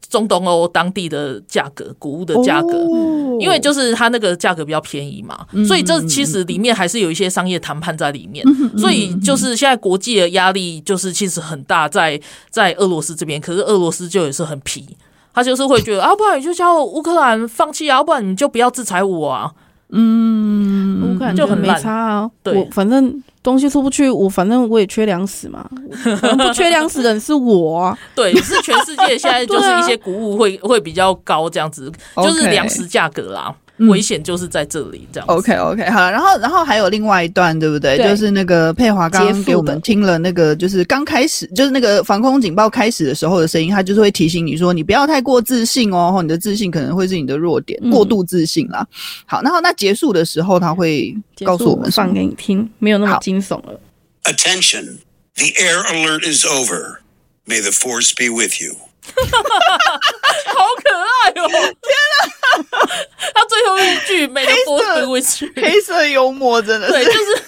[0.08, 2.72] 中东欧当地的价格，谷物的价格，
[3.40, 8.46] 因为就是它那个价格比较便宜嘛，所以这其实里面还是有一些商业谈判在里面。
[8.78, 12.18] 所以就是现在国际的压力就是其实很大，在
[12.50, 14.96] 在俄罗斯这边，可是俄罗斯就也是很皮，
[15.36, 19.52] 他就是会觉得啊，不然你就叫乌克兰放弃啊，不然你就不要制裁我啊。
[19.90, 23.22] 嗯，乌克兰就很没差啊，对，反正。
[23.42, 25.64] 东西出不去，我反正我也缺粮食嘛，
[26.36, 27.96] 不缺粮食的人是我啊。
[28.12, 33.54] 对，是全世界现在就是一些 谷物会会比较高这样子，就是粮食价格啦。
[33.78, 35.26] 危险就是在这里，这样。
[35.28, 37.96] OK OK，好了，然后然后还有另外一段，对不对？
[37.96, 48.80] 对，就是那个佩华刚刚给我们听了那个，就是刚开始，就是那个防空警报开始的时候的声音，他就是会提醒你说，你不要太过自信哦，你的自信可能会是你的弱点，过度自信啦。
[48.80, 53.78] 嗯、好，然后那结束的时候，他会告诉我们，放给你听，没有那么惊悚了。
[54.24, 54.98] Attention,
[55.34, 57.00] the air alert is over.
[57.46, 58.74] May the force be with you.
[59.14, 61.46] 好可爱哦！
[61.46, 62.65] 天哪，他最后一句没
[65.56, 67.42] 黑色幽默真的是，对，就是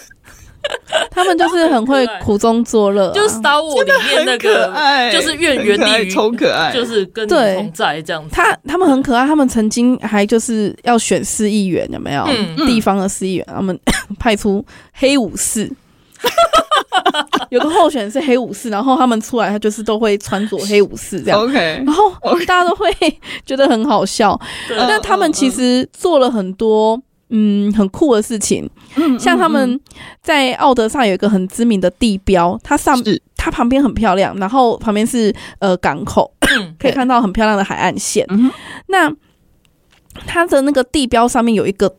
[1.11, 8.31] 他们就是很会苦中作乐， 就是 Star Wars 里面那个，就是愿原地超可爱，就是跟你同在这样子。
[8.33, 12.25] 他他们很可爱，他们曾经还就是要选市议员，有没有？
[12.29, 13.79] 嗯，地方的市议员，他们
[14.18, 15.71] 派出黑武士。
[17.51, 21.40] 有个候选人是黑武士，然后他们出来，他就是都会穿着黑武士这样。
[21.40, 21.55] OK，
[21.87, 22.12] 然后
[22.44, 22.90] 大家都会
[23.47, 24.38] 觉得很好笑。
[24.68, 28.69] 但他们其实做了很多嗯很酷的事情。
[28.97, 29.81] 嗯，像他们
[30.23, 32.97] 在奥德萨有一个很知名的地标，它上
[33.37, 36.33] 它旁边很漂亮，然后旁边是呃港口，
[36.79, 38.27] 可以看到很漂亮的海岸线。
[38.87, 39.12] 那
[40.27, 41.97] 它的那个地标上面有一个。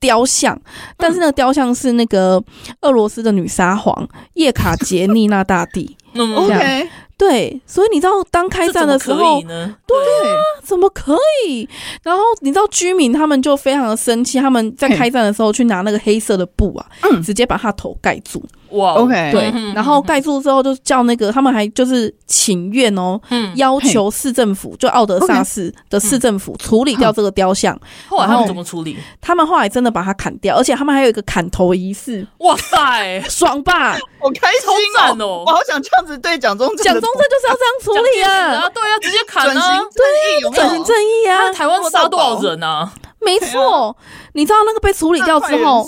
[0.00, 0.58] 雕像，
[0.96, 2.42] 但是那个雕像是那个
[2.80, 5.94] 俄罗斯的女沙皇叶卡捷妮娜大帝。
[6.16, 6.88] OK，
[7.20, 9.98] 对，所以你知道当开战的时候，对
[10.30, 11.14] 啊，怎么可
[11.46, 11.68] 以？
[12.02, 16.86] 然后你知道居民他们就非常的生气，他们在开战的时候去拿那个黑色的布啊，
[17.22, 18.42] 直接把他头盖住。
[18.70, 23.20] 哇，OK，对，然后盖住之后就叫那个他们还就是请愿哦，
[23.56, 27.78] 要求市政府就奥德萨市的市政府处理掉这个雕像。
[28.08, 28.96] 后来他们怎么处理？
[29.20, 32.24] 他们后来真的把它砍掉，而且他们还有一个砍头仪式。
[32.38, 33.98] 哇塞，爽吧！
[34.22, 36.84] 我开心哦，我好想这样子对蒋中正。
[36.84, 38.68] 蒋中正就是要这样处理啊！
[38.70, 39.52] 对啊，直接砍啊！
[39.52, 41.52] 转型正义，转型正义啊！
[41.52, 42.92] 台湾杀多少人啊？
[43.20, 43.96] 没错，
[44.34, 45.86] 你知道那个被处理掉之后，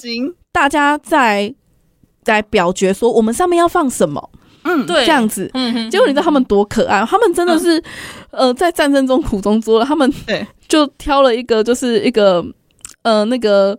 [0.52, 1.54] 大家在
[2.22, 4.30] 在表决说我们上面要放什么？
[4.64, 5.50] 嗯，对，这样子。
[5.54, 7.04] 嗯，结果你知道他们多可爱？
[7.04, 7.82] 他们真的是
[8.30, 10.12] 呃，在战争中苦中作乐，他们
[10.68, 12.44] 就挑了一个就是一个
[13.02, 13.76] 呃那个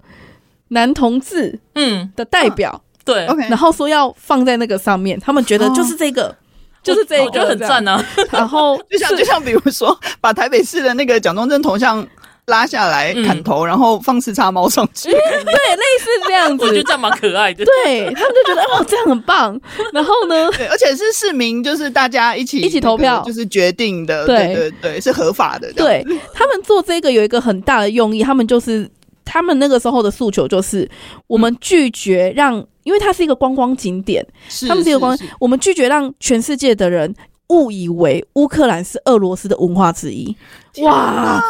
[0.69, 6.35] 男同志嗯的代表，对，然后说要放在那个上面，他们觉得就是这个。
[6.83, 12.05] 就是这一个很赞啊， 然后 就像就像比如说，把台北市的那个蒋中正头像
[12.47, 17.63] 拉下来砍头，然后放四叉猫上去，对，类似这样子，我觉得这样蛮可爱的。
[17.63, 19.57] 对，他们就觉得哦，这样很棒。
[19.93, 24.53] 然后呢， 对，而且是市民，就是大家一起一起投票，就是决定的，对。
[24.53, 25.71] 对对，是合法的。
[25.71, 28.89] 对，他们做这个有一个很大的用意，他们就是
[29.23, 30.89] 他们那个时候的诉求就是，
[31.27, 32.65] 我们拒绝让。
[32.83, 34.21] 因为它是一个观光景点，
[34.67, 37.15] 他们是一个观光，我们拒绝让全世界的人
[37.47, 40.35] 误以为乌克兰是俄罗斯的文化之一。
[40.81, 41.41] 哇，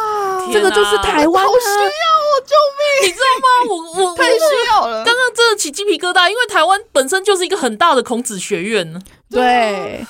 [0.52, 2.40] 这个就是台湾，好需要我！
[2.46, 3.08] 救命！
[3.08, 3.46] 你知道吗？
[3.68, 4.38] 我我 太需
[4.70, 9.02] 要了，刚刚真的起鸡皮疙瘩，因为台湾本身就是一个很大的孔子学院。
[9.34, 10.04] 对，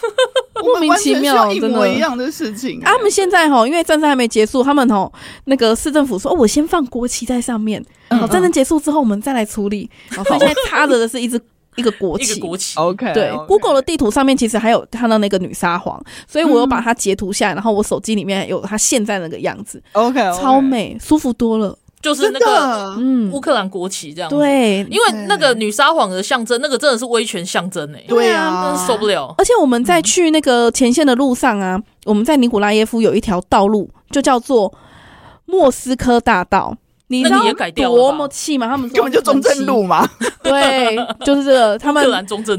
[0.63, 2.81] 莫名其妙，一模一样的事情。
[2.81, 5.11] 他们现在哈，因为战争还没结束，他们哈
[5.47, 9.91] 那个市政府说，哦，我先放国旗在上面，好，战争结束之后我们再来处理。
[10.13, 11.41] 所以现在插着的是一只
[11.77, 12.79] 一个国旗，一个国旗。
[12.81, 19.83] OK，对，Google 的地图上面其实还有看到那个女沙皇，所以我有把它截图下来，然后我手机里面有它现在那个样子。
[19.93, 21.77] OK，超美，舒服多了。
[22.05, 29.35] 就是那个嗯，乌克兰国旗这样子，对，因为那个女撒谎的象征，那个真的是威权象征哎，对啊，真是受不了。
[29.39, 34.73] 而且我们在去那个前线的路上啊，我们在尼古拉耶夫有一条道路，就叫做
[35.47, 36.77] 莫斯科大道。
[37.09, 37.43] 你知道
[37.75, 38.67] 多么气吗？
[38.67, 40.09] 他们 根本就中正路嘛，
[40.43, 41.79] 对，就是这个。
[41.79, 42.03] 他们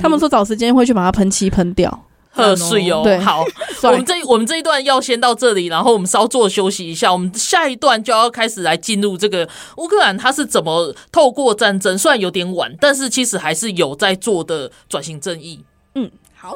[0.01, 1.99] 他们说找时间会去把它喷漆喷掉。
[2.36, 3.43] 喝水哦，对，好，
[3.83, 15.63] 我们这我们这一段要先到这里，然后我们稍作休息一下，我们下一段就要开始来进入这个乌克兰，它是怎么透过战争，虽然有点晚，但是其实还是有在做的转型正义。
[15.95, 16.53] 嗯，好。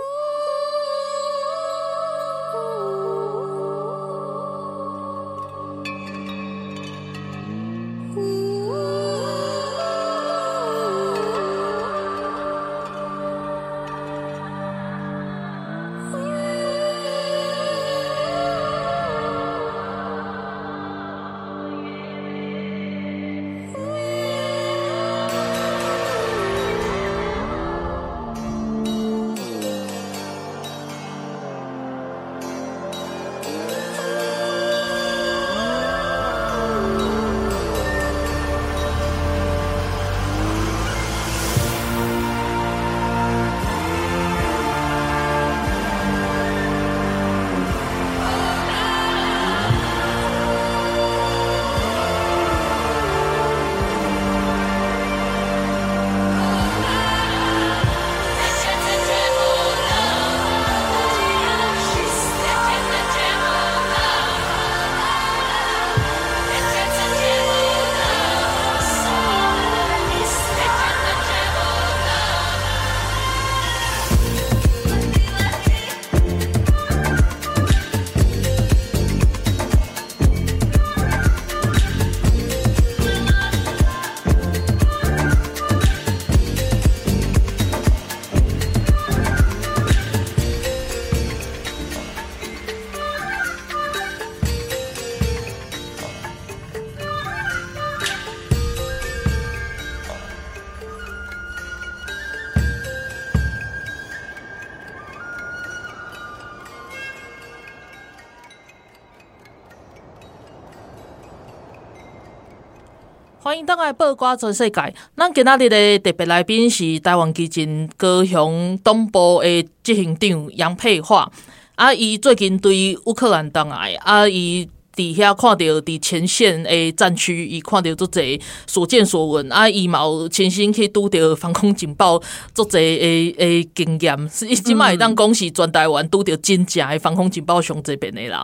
[113.69, 114.95] 当爱报瓜全世界。
[115.15, 121.31] 咱今仔日的特别来宾是台湾基金高雄东部的执行长杨佩桦。
[121.75, 124.67] 啊，伊最近对乌克兰当爱，啊，伊。
[124.99, 128.37] 底下看到伫前线诶战区，伊看到足侪
[128.67, 132.21] 所见所闻啊，伊嘛有亲身去拄着防空警报
[132.53, 138.37] 足侪诶诶经验，是即卖当讲是全台湾拄着真正诶防空警报上这边诶人，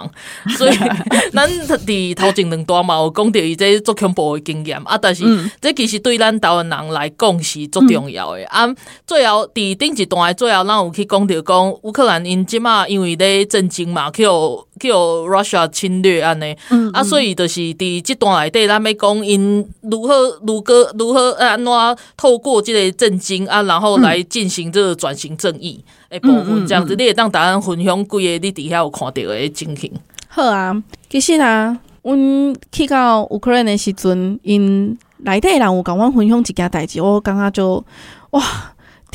[0.57, 0.77] 所以
[1.33, 5.25] 咱伫头前两段嘛有讲到伊这足恐怖诶经验啊，但是
[5.59, 8.75] 这其实对咱台湾人来讲是足重要诶、嗯、啊。
[9.05, 14.97] 最后伫顶一段诶最后，咱有去讲到讲乌克兰因即马因为咧战争嘛，去互去互
[15.29, 20.13] Russia 侵略安尼，嗯嗯啊，所以就是伫即段内底，咱要讲因如何
[20.45, 21.71] 如何如何安怎
[22.17, 29.91] 透过即个震惊啊，然后来进行这个转型正义诶部分，这样子，你会当答案分享几个你底下有看到诶情形。
[30.27, 30.75] 好啊，
[31.09, 37.83] 其实啊，阮去到乌克兰诶时阵，因内底人有甲阮分享一件代志，我感觉就
[38.31, 38.41] 哇。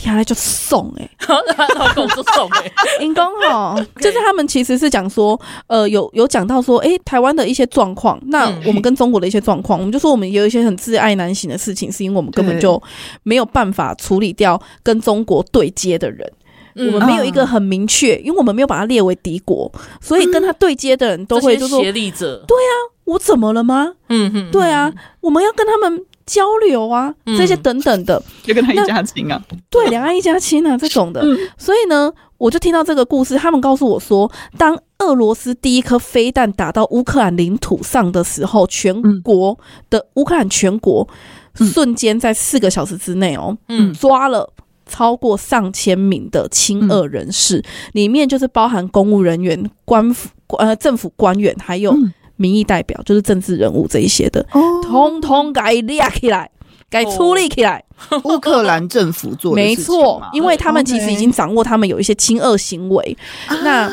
[0.00, 1.08] 听来就送哎，
[1.76, 2.72] 老公就送哎。
[3.00, 12.82] 因公吼，就是他们其实是讲说，呃，有有讲到说，哎、欸，台湾的一些状况，那我们跟中国的一些状况，我们就说我们有一些很自爱难行的事情，是因为我们根本就
[13.22, 16.32] 没有办法处理掉跟中国对接的人，
[16.76, 19.70] 我们没有一个很明确，因为我们没有把它列为敌国，
[20.00, 22.72] 所以跟他对接的人都会就说协力者，对啊，
[23.04, 23.92] 我怎么了吗？
[24.08, 26.04] 嗯哼，对啊，我们要跟他们。
[26.30, 31.24] 交流啊，这些等等的， 就跟他一家亲啊，对，两岸一家亲啊，这种的。
[31.58, 39.58] 所以呢，我就听到这个故事，他们告诉我说，当俄罗斯第一颗飞弹打到乌克兰领土上的时候，全国
[39.90, 41.08] 的乌克兰全国
[41.54, 44.52] 瞬间在四个小时之内哦，嗯，抓了
[44.86, 47.60] 超过上千名的亲俄人士，
[47.92, 50.28] 里面就是包含公务人员、官府
[50.58, 51.92] 呃政府官员，还有。
[52.40, 56.50] 民意代表就是政治人物这一些的，哦、通通改列起来，
[56.88, 57.84] 该处理起来。
[58.24, 63.18] 乌、哦、克兰政府做的没错，因为他们其实已经掌握他们有一些亲恶行为。
[63.62, 63.92] 那、啊、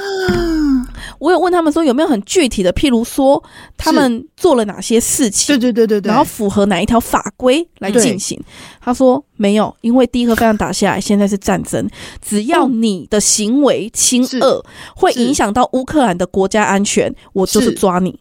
[1.20, 3.43] 我有问他们说有没有很具体的，譬如说
[3.76, 5.48] 他们做了哪些事情？
[5.48, 8.41] 对对对对对，然后符合哪一条法规来进行？
[8.80, 11.86] 他说没有，因为第一颗飞弹打下来，现在是战争，
[12.26, 14.64] 只要你的行为亲恶，
[14.95, 18.18] 会影响到乌克兰的国家安全，我就是抓你。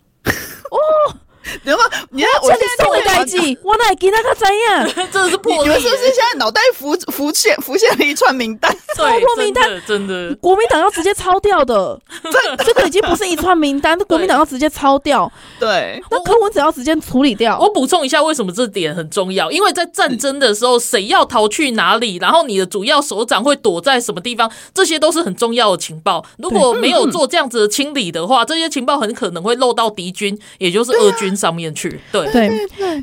[0.71, 1.15] 哦，
[1.65, 5.09] 等下，你看我现在送 的代志，我哪会记得他怎样？
[5.13, 5.63] 这是破。
[5.63, 8.75] 你们是不是现在脑袋浮浮现浮现了一串名单？
[8.97, 11.99] 超破名单，真的，国民党要直接抄掉的。
[12.25, 15.31] 这这个已经不是一串名单，国民党要直接抄掉。
[15.61, 17.59] 对，那柯文哲要直接处理掉。
[17.59, 19.51] 我补充一下，为什么这点很重要？
[19.51, 26.25] 因为在战争的时候，谁要逃去哪里，然后你的主要首长会躲在什么地方，这些都是很重要的情报。
[26.39, 32.01] 如果没有做这样子的清理的话，这些情报很可能会漏到敌军，也就是俄军上面去。
[32.11, 32.51] 对对，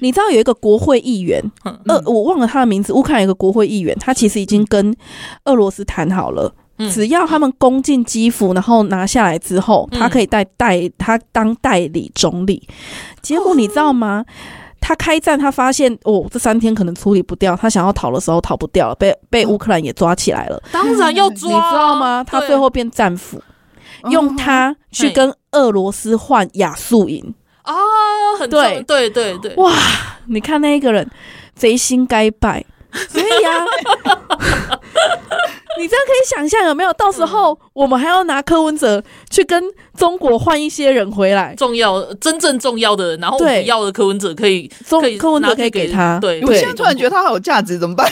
[0.01, 2.91] 你知道有一个国会议员，呃，我忘了他的名字。
[2.91, 4.95] 乌克兰有一个国会议员，他其实已经跟
[5.45, 6.53] 俄罗斯谈好了。
[6.91, 12.67] 只要他们攻进基辅，然后拿下来之后，他可以代代他当代理总理。
[13.21, 14.25] 结果你知道吗？
[14.81, 17.55] 他开战，他发现哦，这三天可能处理不掉。
[17.55, 20.61] 他想要逃的时候逃不掉了，被被乌克兰也抓起来了。
[20.73, 22.21] 当然要抓，你知道吗？
[22.27, 23.41] 他最后变战俘，
[24.09, 27.73] 用他去跟俄罗斯换亚速营啊，
[28.39, 29.71] 很对对对对，哇！
[30.27, 31.09] 你看那一个人，
[31.55, 32.63] 贼心该败。
[33.09, 33.65] 所以啊，
[35.79, 36.93] 你这样可以想象有没有？
[36.93, 39.63] 到时候我们还要拿柯文哲去跟
[39.97, 46.19] 中国换一些人回来，重要、真正重要的人，然后我们要的柯文哲可以，可以柯文哲可以给他。
[46.19, 48.07] 对，我现在突然觉得他好有价值，怎么办？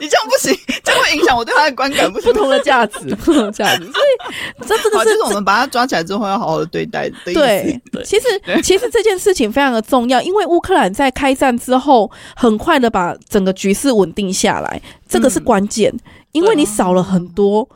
[0.00, 2.12] 你这样不行，这样会影响我对他的观感。
[2.12, 3.84] 不，不同的价值， 不同的价值。
[3.84, 7.40] 所以这这个是，就是我们把他抓起来之后要好好的对待的意思。
[7.40, 8.26] 对，对，其实
[8.62, 16.00] 其实这件事情非常的重要，因为乌克兰在开战之后，很快的把整个局势稳定下来，这个是关键，嗯，
[16.32, 17.68] 因为你少了很多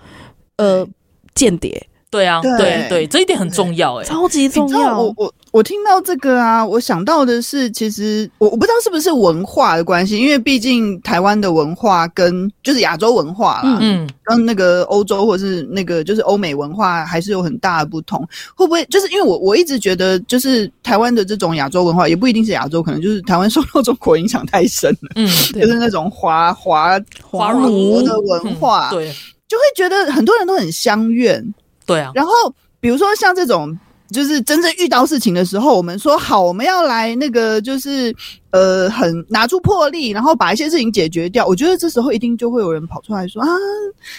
[0.57, 0.87] 呃
[1.35, 1.89] 间谍。
[2.11, 5.01] 对啊，对对，对，这一点很重要，哎，超级重要。
[5.01, 18.27] 我我我听到这个啊，我想到的是，其实我我不知道是不是文化的关系，因为毕竟台湾的文化跟就是亚洲文化啦，嗯，跟那个欧洲或是那个就是欧美文化还是有很大的不同。
[18.55, 29.13] 会不会就是因为我我一直觉得，就是台湾的这种亚洲文化，也不一定是亚洲，可能就是台湾受到中国影响太深了，嗯，就是那种华华华儒的文化，对，
[29.47, 31.45] 就会觉得很多人都很相愿。
[31.85, 32.33] 对啊，然后
[32.81, 33.79] 比如说像这种，
[34.13, 38.15] 就是真正遇到事情的时候，我们说好，我们要来那个，就是
[38.51, 41.47] 呃，很拿出魄力，然后把一些事情解决掉。
[41.47, 43.49] 我觉得这时候一定就会有人跑出来说啊，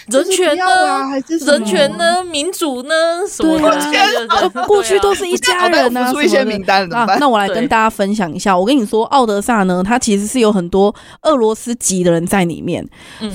[0.08, 1.06] 人权呢？
[1.06, 2.24] 还是人权呢？
[2.24, 2.94] 民主呢？
[3.28, 4.62] 什么的？
[4.66, 7.18] 过去都是一家人啊，出一些名单怎么办？
[7.20, 8.58] 那我来跟大家分享一下。
[8.58, 12.84] 我跟你说，奥德萨呢，它其实是有很多俄罗斯籍的人在里面，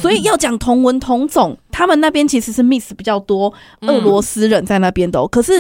[0.01, 1.57] 所以要讲同文同种。
[1.72, 5.53] 他们那边其实是 miss 比较多俄罗斯人在那边的，哦，可是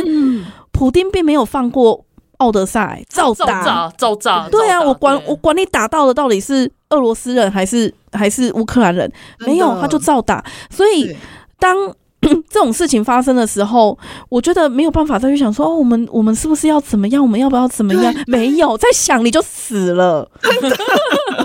[0.79, 2.05] 普丁并没有放过
[2.37, 4.47] 奥德赛，照打照炸。
[4.49, 10.41] 对啊，我管我管你打到的到底是俄罗斯人还是还是乌克兰人，没有他就照打。
[10.69, 11.13] 所以
[11.59, 11.93] 当。
[12.49, 13.97] 这种事情发生的时候，
[14.27, 17.23] 我觉得没有办法再去想说哦，我们我们是不是要怎么样？
[17.23, 18.13] 我们要不要怎么样？
[18.27, 20.29] 没有在想，你就死了。
[20.41, 21.35] 对呀、啊，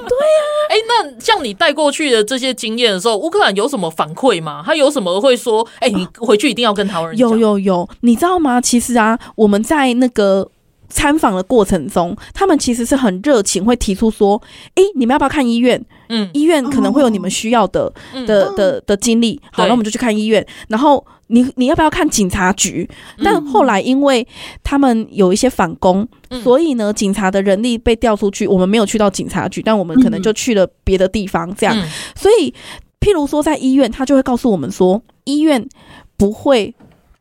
[0.71, 4.63] 哎、欸，那像你带过去的这些经验的时候，乌克兰有什么反馈吗？
[4.67, 5.67] 他有什么会说？
[5.79, 7.29] 哎、欸，你回去一定要跟台湾人讲。
[7.31, 8.61] 有有有，你知道吗？
[8.61, 10.51] 其实啊，我们在那个。
[10.95, 14.41] 参访的过程中，他们其实是很热情，会提出说
[14.77, 15.85] ：“诶、欸，你们要不要看医院？
[16.09, 19.41] 嗯，医院可能会有你们需要的、嗯、的的的经历。
[19.51, 20.47] 好，那我们就去看医院。
[20.69, 22.89] 然后你你要不要看警察局？
[23.25, 24.25] 但后来因为
[24.63, 31.53] 他们有一些反攻，嗯、所以呢，警察的人力被调出去，我们没有去到警察局，但我们可能就去了别的地方。
[31.57, 31.83] 这样，嗯、
[32.15, 32.55] 所以
[33.01, 35.69] 譬如说在医院，他就会告诉我们说，医院
[36.17, 36.73] 不会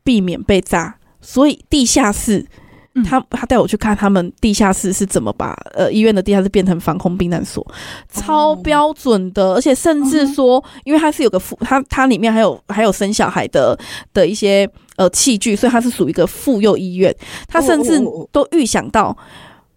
[0.03, 2.45] 避免被炸，所以地下室。”
[3.01, 7.65] 他他带我去看他们地下室是怎么把呃医院的地下室变成防空避难所，
[8.11, 13.77] 超标准的，而且甚至说，因为它是有个妇，它它里面还有还有生小孩的
[14.13, 17.15] 的一些呃器具，所以它是属于一个妇幼医院，
[17.47, 17.99] 他甚至
[18.31, 19.15] 都预想到。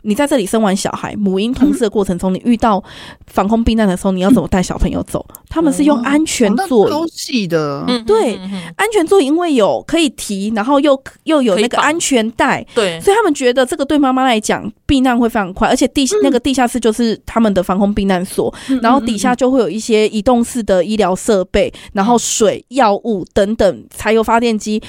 [0.06, 2.82] 你在这里生完小孩，母婴同事的过程中，你遇到
[3.26, 5.26] 防空避难的时候，你要怎么带小朋友走？
[5.48, 8.36] 他们是用安全座椅，超细的，对，
[8.76, 24.82] 安全座椅因为有可以提，然后又又有那个安全带，对，所以他们觉得这个对妈妈来讲避难会非常快，而且地那个地下室就是他们的防空避难所，然后底下就会有一些移动式的医疗设备，然后水、药物等等，柴油发电机。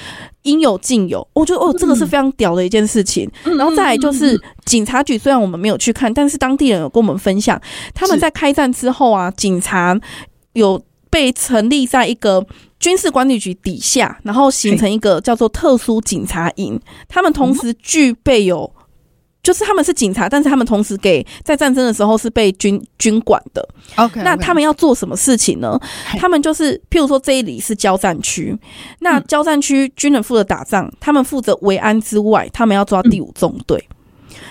[0.44, 3.30] 应有尽有，我觉得哦，这个是非常屌的一件事情。
[3.44, 7.62] 然后再来就是警察局，虽然我们没有去看，但是当地人有跟我们分享，
[7.94, 10.00] 他们在开战之后啊，警察
[10.54, 12.46] 有被成立在一个
[12.80, 16.80] 军事管理局底下，然后形成一个叫做特殊警察营，
[17.10, 18.72] 他们同时具备有。
[19.48, 23.66] 就是他们是警察，但是他们同时给在战争的时候是被军军管的。
[23.96, 25.80] OK，那他们要做什么事情呢？
[26.20, 28.54] 他们就是，譬如说这一里是交战区，
[29.00, 33.82] 那交战区军人负责打仗，他们负责维安之外，他们要抓第五纵队，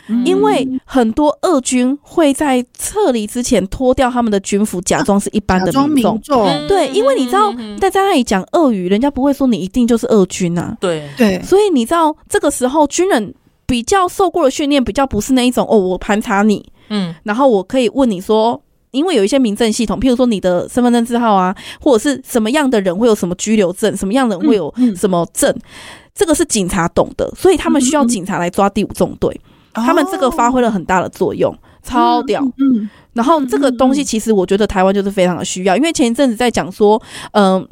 [0.09, 6.49] 嗯、因为很多俄军会在撤离之前脱掉他们的军服，假装是一般的民众。
[6.69, 10.75] 对，因为你知道，在在那里讲俄语，人家不会说你一定就是俄军啊。
[10.81, 11.07] 对。
[11.19, 13.35] 对，所以你知道这个时候军人。
[13.67, 18.61] 比较受过的训练，比较不是那一种哦，我盘查你，嗯，然后我可以问你说，
[18.93, 25.62] 因为有一些民政系统，譬如说你的身份证字号啊，或者是什么样的人会有什么拘留证，什么样的人会有什么证，嗯嗯、
[26.14, 29.41] 这个是警察懂的，所以他们需要警察来抓第五纵队，
[29.75, 32.41] 嗯、他们这个发挥了很大的作用，哦、超屌，
[33.14, 37.03] 然后这个东西其实我觉得台湾就是非常的需要，因为前一阵子在讲说，
[37.33, 37.69] 嗯、呃。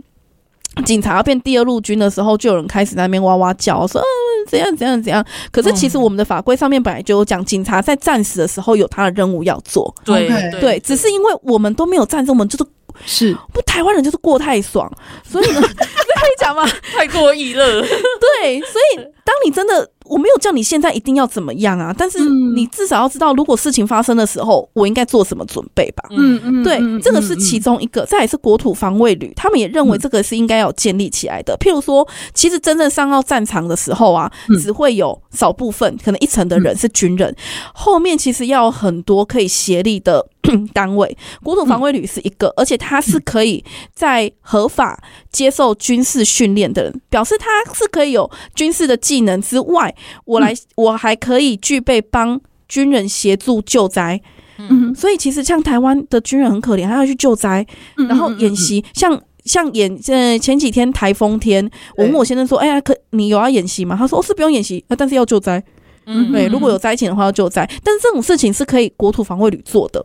[0.84, 5.24] 警察要变第二陆军的时候，就有人开始在那边哇哇叫，说嗯、呃、怎样怎样怎样。
[5.50, 9.94] 可是其实我们的法规上面本来就有讲，警察在战时的时候有他的任务要做。
[10.04, 10.28] 对
[10.60, 12.64] 对，只是因为我们都没有战争，我们就是
[13.06, 14.90] 是不台湾人就是过太爽，
[15.24, 15.68] 所以呢，可
[16.26, 16.66] 以讲吗？
[16.94, 17.80] 太过意乐。
[18.40, 19.90] 对，所以当你真的。
[20.06, 22.18] 我没有叫你现在一定要怎么样啊，但是
[22.54, 26.04] 你至少要知道，如果事情发生的时候，我应该做什么准备吧。
[26.10, 28.04] 嗯嗯，对，这个是其中一个。
[28.04, 31.56] 再也是国土防卫旅，他们也认为这个是应该要建立起来的。
[31.58, 34.30] 譬如说，其实真正上到战场的时候啊，
[34.62, 37.34] 只会有少部分，可能一层的人是军人，
[37.72, 40.28] 后面其实要很多可以协力的
[40.72, 41.16] 单位。
[41.42, 49.94] 国土防卫旅是一个，而且他是可以在合法接受军事训练的人，表示他是可以有军事的技能之外。
[50.24, 54.20] 我来，我还可以具备帮军人协助救灾，
[54.58, 57.66] 嗯，所以其实像台湾的军人很可怜，他要去救灾，
[58.08, 63.94] 然后演习，像像演呃前几天台风天，我问我先生说，哎呀，可你有要演习吗？
[63.96, 65.62] 他说，哦，是不用演习，但是要救灾，
[66.06, 70.04] 嗯，对，如果有灾情的话要救灾，但是这种事情是可以国土防卫旅做的，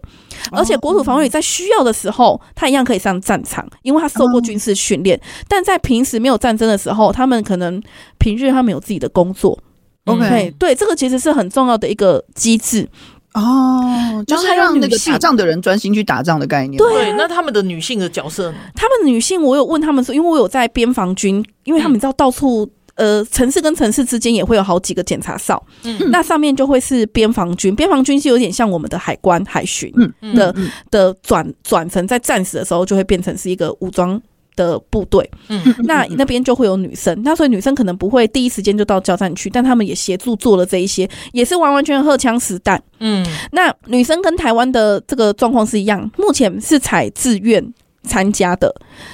[0.51, 7.81] 而且国土防卫旅在需要的时候，他一样可以上战场，因为他受过军事训练，但在平时没有战争的时候，他们可能
[8.17, 9.57] 平日他们有自己的工作。
[10.05, 12.87] OK，对，这个其实是很重要的一个机制。
[13.35, 16.79] 哦，就是让那个打仗的人专心去打仗的概念。
[16.79, 18.57] 对，那他们的女性的角色呢？
[18.73, 22.67] 他们女性，我有问他们说，因为我有在边防军，因为他们知道到处
[22.99, 29.91] 呃城市跟城市之间也会有好几个检查哨，嗯，那上面就会是边防军，边防军是有点像我们的海关海巡
[30.35, 30.53] 的
[30.91, 34.21] 的转转成在战时的时候就会变成是一个武装。
[34.55, 47.65] 的部队，嗯，那那边就会有女生，那所以女生可能不会第一时间就到交战区，但他们也协助做了这一些，也是完完全全荷枪实弹，嗯，那女生跟台湾的这个状况是一样，目前是采自愿
[48.03, 48.73] 参加的，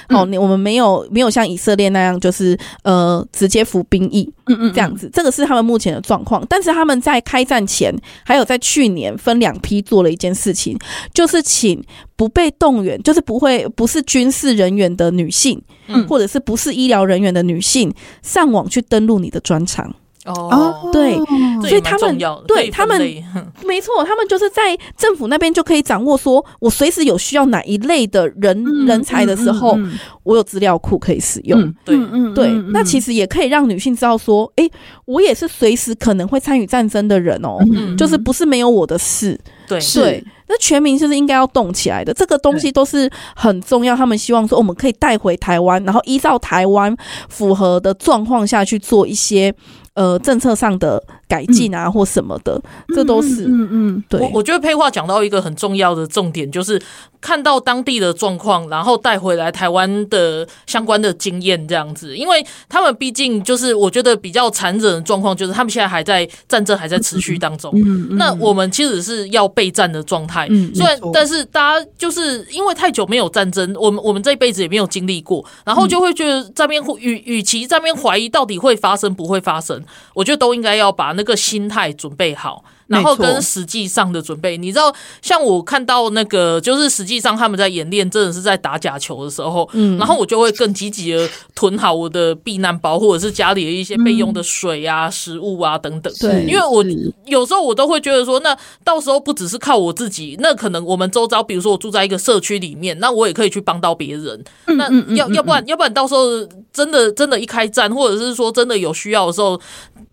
[0.09, 6.45] 哦，你我们没有没有像以色列那样，就是呃直接服兵役，嗯嗯，这样子，这个是他们目前的状况。
[6.47, 10.77] 但是他们在开战前，还有在去年分两批做了一件事情，
[11.13, 11.83] 就是请
[12.15, 19.93] 不被动员，就是不会不是军事人员的女性，嗯，或者是不是医疗人员的女性，上网去登录你的专长。
[20.25, 21.15] 哦，对，
[21.61, 22.17] 所以他们
[22.47, 22.99] 对他们
[23.65, 29.77] 没错，他们就是在政府那边就可以掌握，说我随时有需要哪一类的人人才的时候，
[30.23, 31.73] 我有资料库可以使用。
[31.83, 31.95] 对，
[32.33, 34.69] 对，那其实也可以让女性知道说，哎，
[35.05, 37.57] 我也是随时可能会参与战争的人哦，
[37.97, 39.39] 就是不是没有我的事。
[39.67, 43.95] 对，对，那全民就是应该要动起来的，这个东西都是很重要。
[43.95, 46.95] 他们希望说，我们可以带回台湾，然后依照台湾
[47.29, 49.53] 符合的状况下去做一些。
[49.95, 52.61] 呃，政策上的改进啊，或什么的，
[52.93, 54.19] 这都是嗯嗯，对。
[54.19, 56.81] 我我觉得配话讲到一个很重要的重点，就是
[57.19, 62.15] 看到当地的状况，然后带回来台湾的相关的经验这样子。
[62.15, 67.73] 因为他们毕竟就是我觉得比较残忍的状况，就是他们现在还在战争还在持续当中。
[68.11, 79.83] 那我们其实是要备战的状态，虽然但是大家就是因为太久没有战争，我们我们这一辈子也没有经历过，然后就会觉得这边与与其这边怀疑到底会发生不会发生。
[80.13, 82.63] 我觉得都应该要把那个心态准备好。
[82.87, 96.13] 然后跟实际上的准备，你知道，像我看到那个，就是实际上他们在演练，真的是在打假球的时候，嗯，然后我就会更积极的囤好我的避难包，或者是家里的一些备用的水啊、食物啊等等。
[96.19, 96.85] 对，因为我
[97.25, 104.43] 有时候我都会觉得说，那到时候不只是靠我自己，那可能我们周遭，比如说我住在一个社区里面，那我也可以去帮到别人。
[104.67, 109.59] 那要要不然，要不然到时候真的真的，一开战，或者是说真的有需要的时候，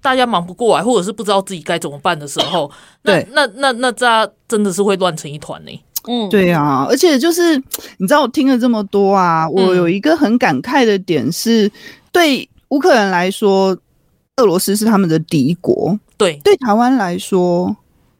[0.03, 2.71] 大家忙不过来，或者是不知道自己该怎么办的时候。
[3.03, 4.07] 那，那那那这
[4.49, 5.71] 真的是会乱成一团呢。
[6.09, 7.57] 嗯，对啊，而且就是
[7.97, 11.71] 你知道，我听了这么多啊，我有一个很感慨的点是，
[12.11, 13.77] 对乌克兰来说，
[14.37, 15.99] 俄罗斯是他们的敌国。
[16.19, 17.77] 对，对台湾来说，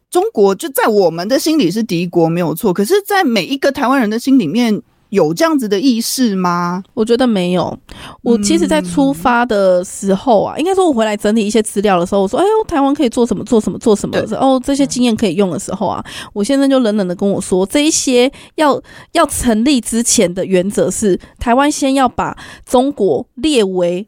[0.09, 4.81] 中国就在我们的心里是敌国没有错，可是，在每一个台湾人的心里面。
[5.13, 6.83] 有这样子的意识吗？
[6.95, 7.77] 我觉得没有。
[8.23, 13.43] 我其实，在出发的时候啊，嗯、应该说，我回来整理一些资料的时候，我说：“哎呦，台湾可以做什么？
[13.43, 13.77] 做什么？
[13.77, 16.03] 做什么？”哦，这些经验可以用的时候啊，
[16.33, 22.35] 我先生就冷冷的跟我说：“这一些要要成立之前的原则是，台湾先要把
[22.65, 24.07] 中国列为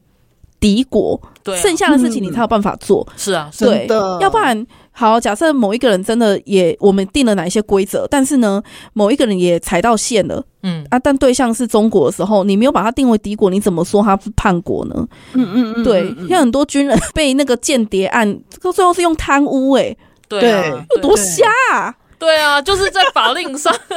[0.59, 3.07] 敌国，对、啊，剩下的事情你才有办法做。
[3.11, 4.65] 嗯”是啊，对的，要不然。
[4.97, 15.05] 好，假设某一个人真的也我们定了哪一些规则，但是呢，某一个人也踩到线了，嗯啊，但对象是中国的时候，你没有把他定为敌国，你怎么说他是叛国呢？
[15.33, 19.97] 嗯嗯嗯，对，像很多军人 被那个间谍案，这个最后是用贪污、欸，哎，
[20.29, 21.93] 对啊，有多瞎啊？
[22.17, 23.75] 对啊，就是在法令上，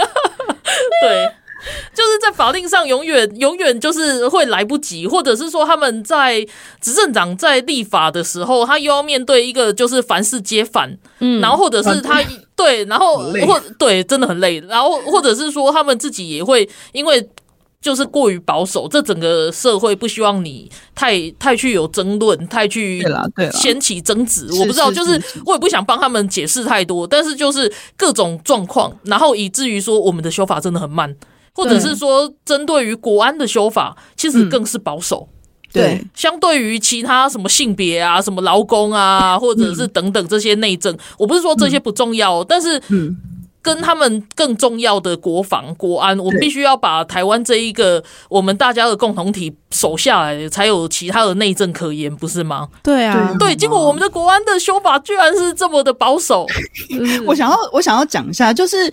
[1.01, 1.31] 对。
[1.95, 6.41] 就是在法令上永远永远就是会来不及，或者是说他们在
[6.81, 12.23] 执政党在立法的时候，他又要面对一个就是凡事皆反，嗯，然后或者是他
[12.55, 17.29] 对，然后或对真的很累，然后或者是说他们自己也会因为
[17.81, 23.05] 就是过于保守，这整个社会不希望你太太去有争论，太去
[23.53, 25.21] 掀起争执，我不知道，就是。
[25.47, 31.15] 我也不想帮他们解释太多，但是就是各种状况，然后以至于说我们的修法真的很慢。
[31.59, 35.29] 或者是说，针对于国安的修法，其实更是保守。
[35.31, 42.81] 嗯、对，相对于其他什么性别啊、什么劳工啊，或者是等等这些内政，嗯、我不是说这些不重要，嗯、但是
[43.61, 52.69] 跟他们更重要的国防、国安，我们必须要把台湾这一个我们大家的共同体守下来，才有其他的内政可言，不是吗？
[52.83, 53.55] 对啊，对。
[53.55, 56.47] 结果我们的国安的修法居然是这么的保守。
[57.27, 58.93] 我想要，我想要讲一下，就是。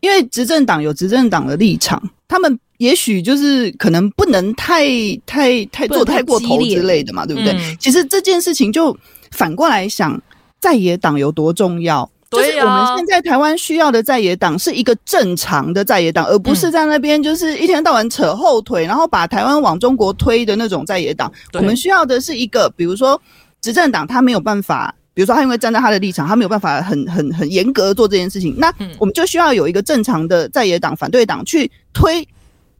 [0.00, 4.86] 因为执政党有执政党的立场，他们也许就是可能不能太
[5.24, 7.52] 太太做太过头之类的嘛，对不对？
[7.54, 8.96] 嗯、其实这件事情就
[9.30, 10.20] 反过来想，
[10.60, 12.08] 在野党有多重要？
[12.28, 21.32] 对啊、就是我们现在台湾需要的在野党是一个正常的在野党，而不是在那边就是一天到晚扯后腿，然后把台湾往中国推的那种在野党。
[21.54, 23.20] 我们需要的是一个，比如说
[23.60, 24.94] 执政党他没有办法。
[25.14, 32.28] 比如说，他因为站在他的立场，他没有办法很很很严格做这件事情，那我们就需要有一个正常的在野党、反对党去推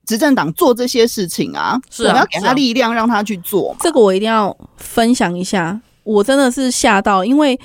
[0.04, 1.80] 执政党做这些事情啊。
[1.90, 3.74] 是啊，我们要给他力量，让他去做。
[3.80, 7.58] 这个我一定要分享一下，我真的是吓到，因为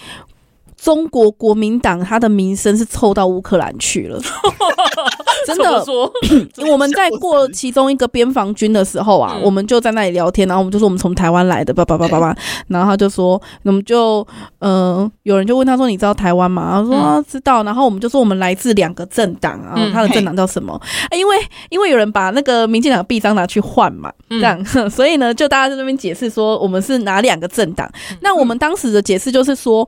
[0.82, 4.20] 中国国民党他的名声是臭到乌克兰去了。
[5.46, 6.12] 真的，说？
[6.72, 12.36] 我们在过其中一个边防军的时候啊，嗯、我们就在那里聊天，然后我们就说我们从台湾来的，叭叭叭叭叭，
[12.68, 14.26] 然后他就说，我们就
[14.60, 16.82] 嗯、呃，有人就问他说，你知道台湾吗？
[16.82, 20.80] 他说、啊、知道，然后我们就说我们来自两个政党啊，他的政党叫什么？
[21.10, 21.36] 嗯、因为
[21.70, 27.90] 因为有人把那个民进党的臂章拿去换嘛，这样，嗯、 所以呢，就大家在那边解释说我们是哪两个政党。
[28.12, 29.88] 嗯、那我们当时的解释就是说，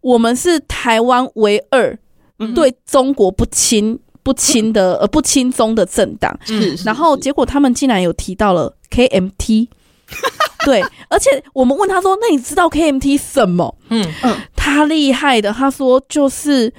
[0.00, 1.98] 我们是台湾唯二
[2.54, 3.98] 对中国不亲。
[4.22, 9.66] 不亲的呃不亲中的政党，嗯，然后结果他们竟然有提到了 KMT，
[10.66, 13.74] 对，而且我们问他说，那你知道 KMT 什么？
[13.88, 14.06] 嗯。
[14.22, 16.70] 嗯，他厉害的，他说就是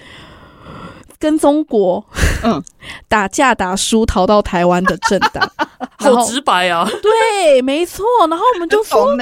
[1.17, 2.05] 跟中国
[2.43, 2.63] 嗯。
[3.09, 5.51] 打架打输逃到台湾的政党，
[5.97, 9.15] 好直白啊，对，没错，然后我们就说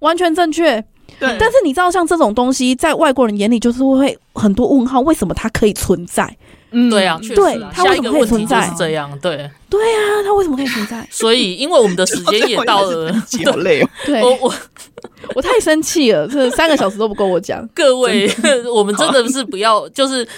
[0.00, 0.84] 完全正确，
[1.18, 6.36] 对，但是你知道像这种东西在外国人眼里就是会很多问号，为什么它可以存在？
[6.70, 8.66] 嗯，对啊，确实啊，他为什么可以存在？
[8.68, 11.04] 是这样，对，对啊，它为什么可以存在？
[11.10, 13.10] 所以，因为我们的时间也到了，
[13.46, 13.88] 好累哦。
[14.04, 14.54] 对，我我
[15.34, 17.66] 我太生气了，这三个小时都不够我讲。
[17.74, 18.30] 各位，
[18.70, 20.28] 我们真的是不要，就是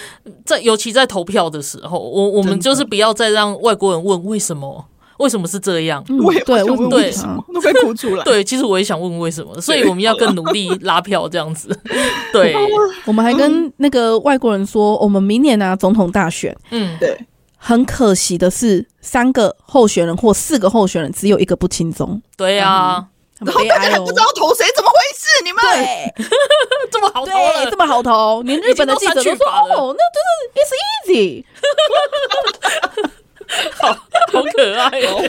[0.45, 4.85] 在尤其在投票的时候，我我们就是不要再让外国人问为什么。
[5.21, 6.03] 为什么是这样？
[6.09, 8.23] 嗯、对，问，为什么都快哭出来？
[8.23, 11.69] 对，其实我也想问为什么，所以我们要更努力拉票，这样子。
[12.33, 12.55] 对，
[13.05, 17.17] 我们还跟那个外国人说，我们明年拿、啊、总统大选，嗯，对。
[17.63, 22.19] 很可惜的是，三个候选人或四个候选人只有一个不轻松。
[22.35, 23.05] 对啊，
[23.39, 23.77] 嗯、很悲哀哦。
[23.77, 25.43] 然后大家还不知道投谁，怎么回事？
[25.43, 26.25] 你们对，
[26.91, 27.31] 这么好投，
[27.69, 30.73] 这么好投，连日本的记者都说：“哦，那真是 it's
[31.05, 31.45] easy。”
[33.79, 33.89] 好
[34.31, 35.21] 好可爱哦！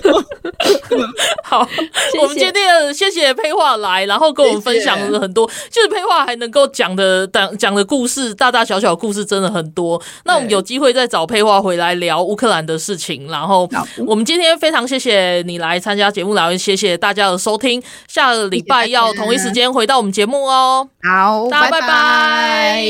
[1.43, 10.01] 好，谢谢我们今天谢谢佩樺来，然后跟我们分享了很多，就是佩樺还能够讲的讲讲的故事，大大小小故事真的很多。
[10.25, 13.29] 那我们有机会再找佩樺回来聊乌克兰的事情。
[13.29, 13.68] 然后
[14.07, 17.83] 我们今天非常谢谢你来参加节目，然后谢谢大家的收听。
[18.07, 20.89] 下个礼拜要同一时间回到我们节目哦。
[21.03, 21.81] 好，大家拜拜。
[21.81, 22.79] 拜拜。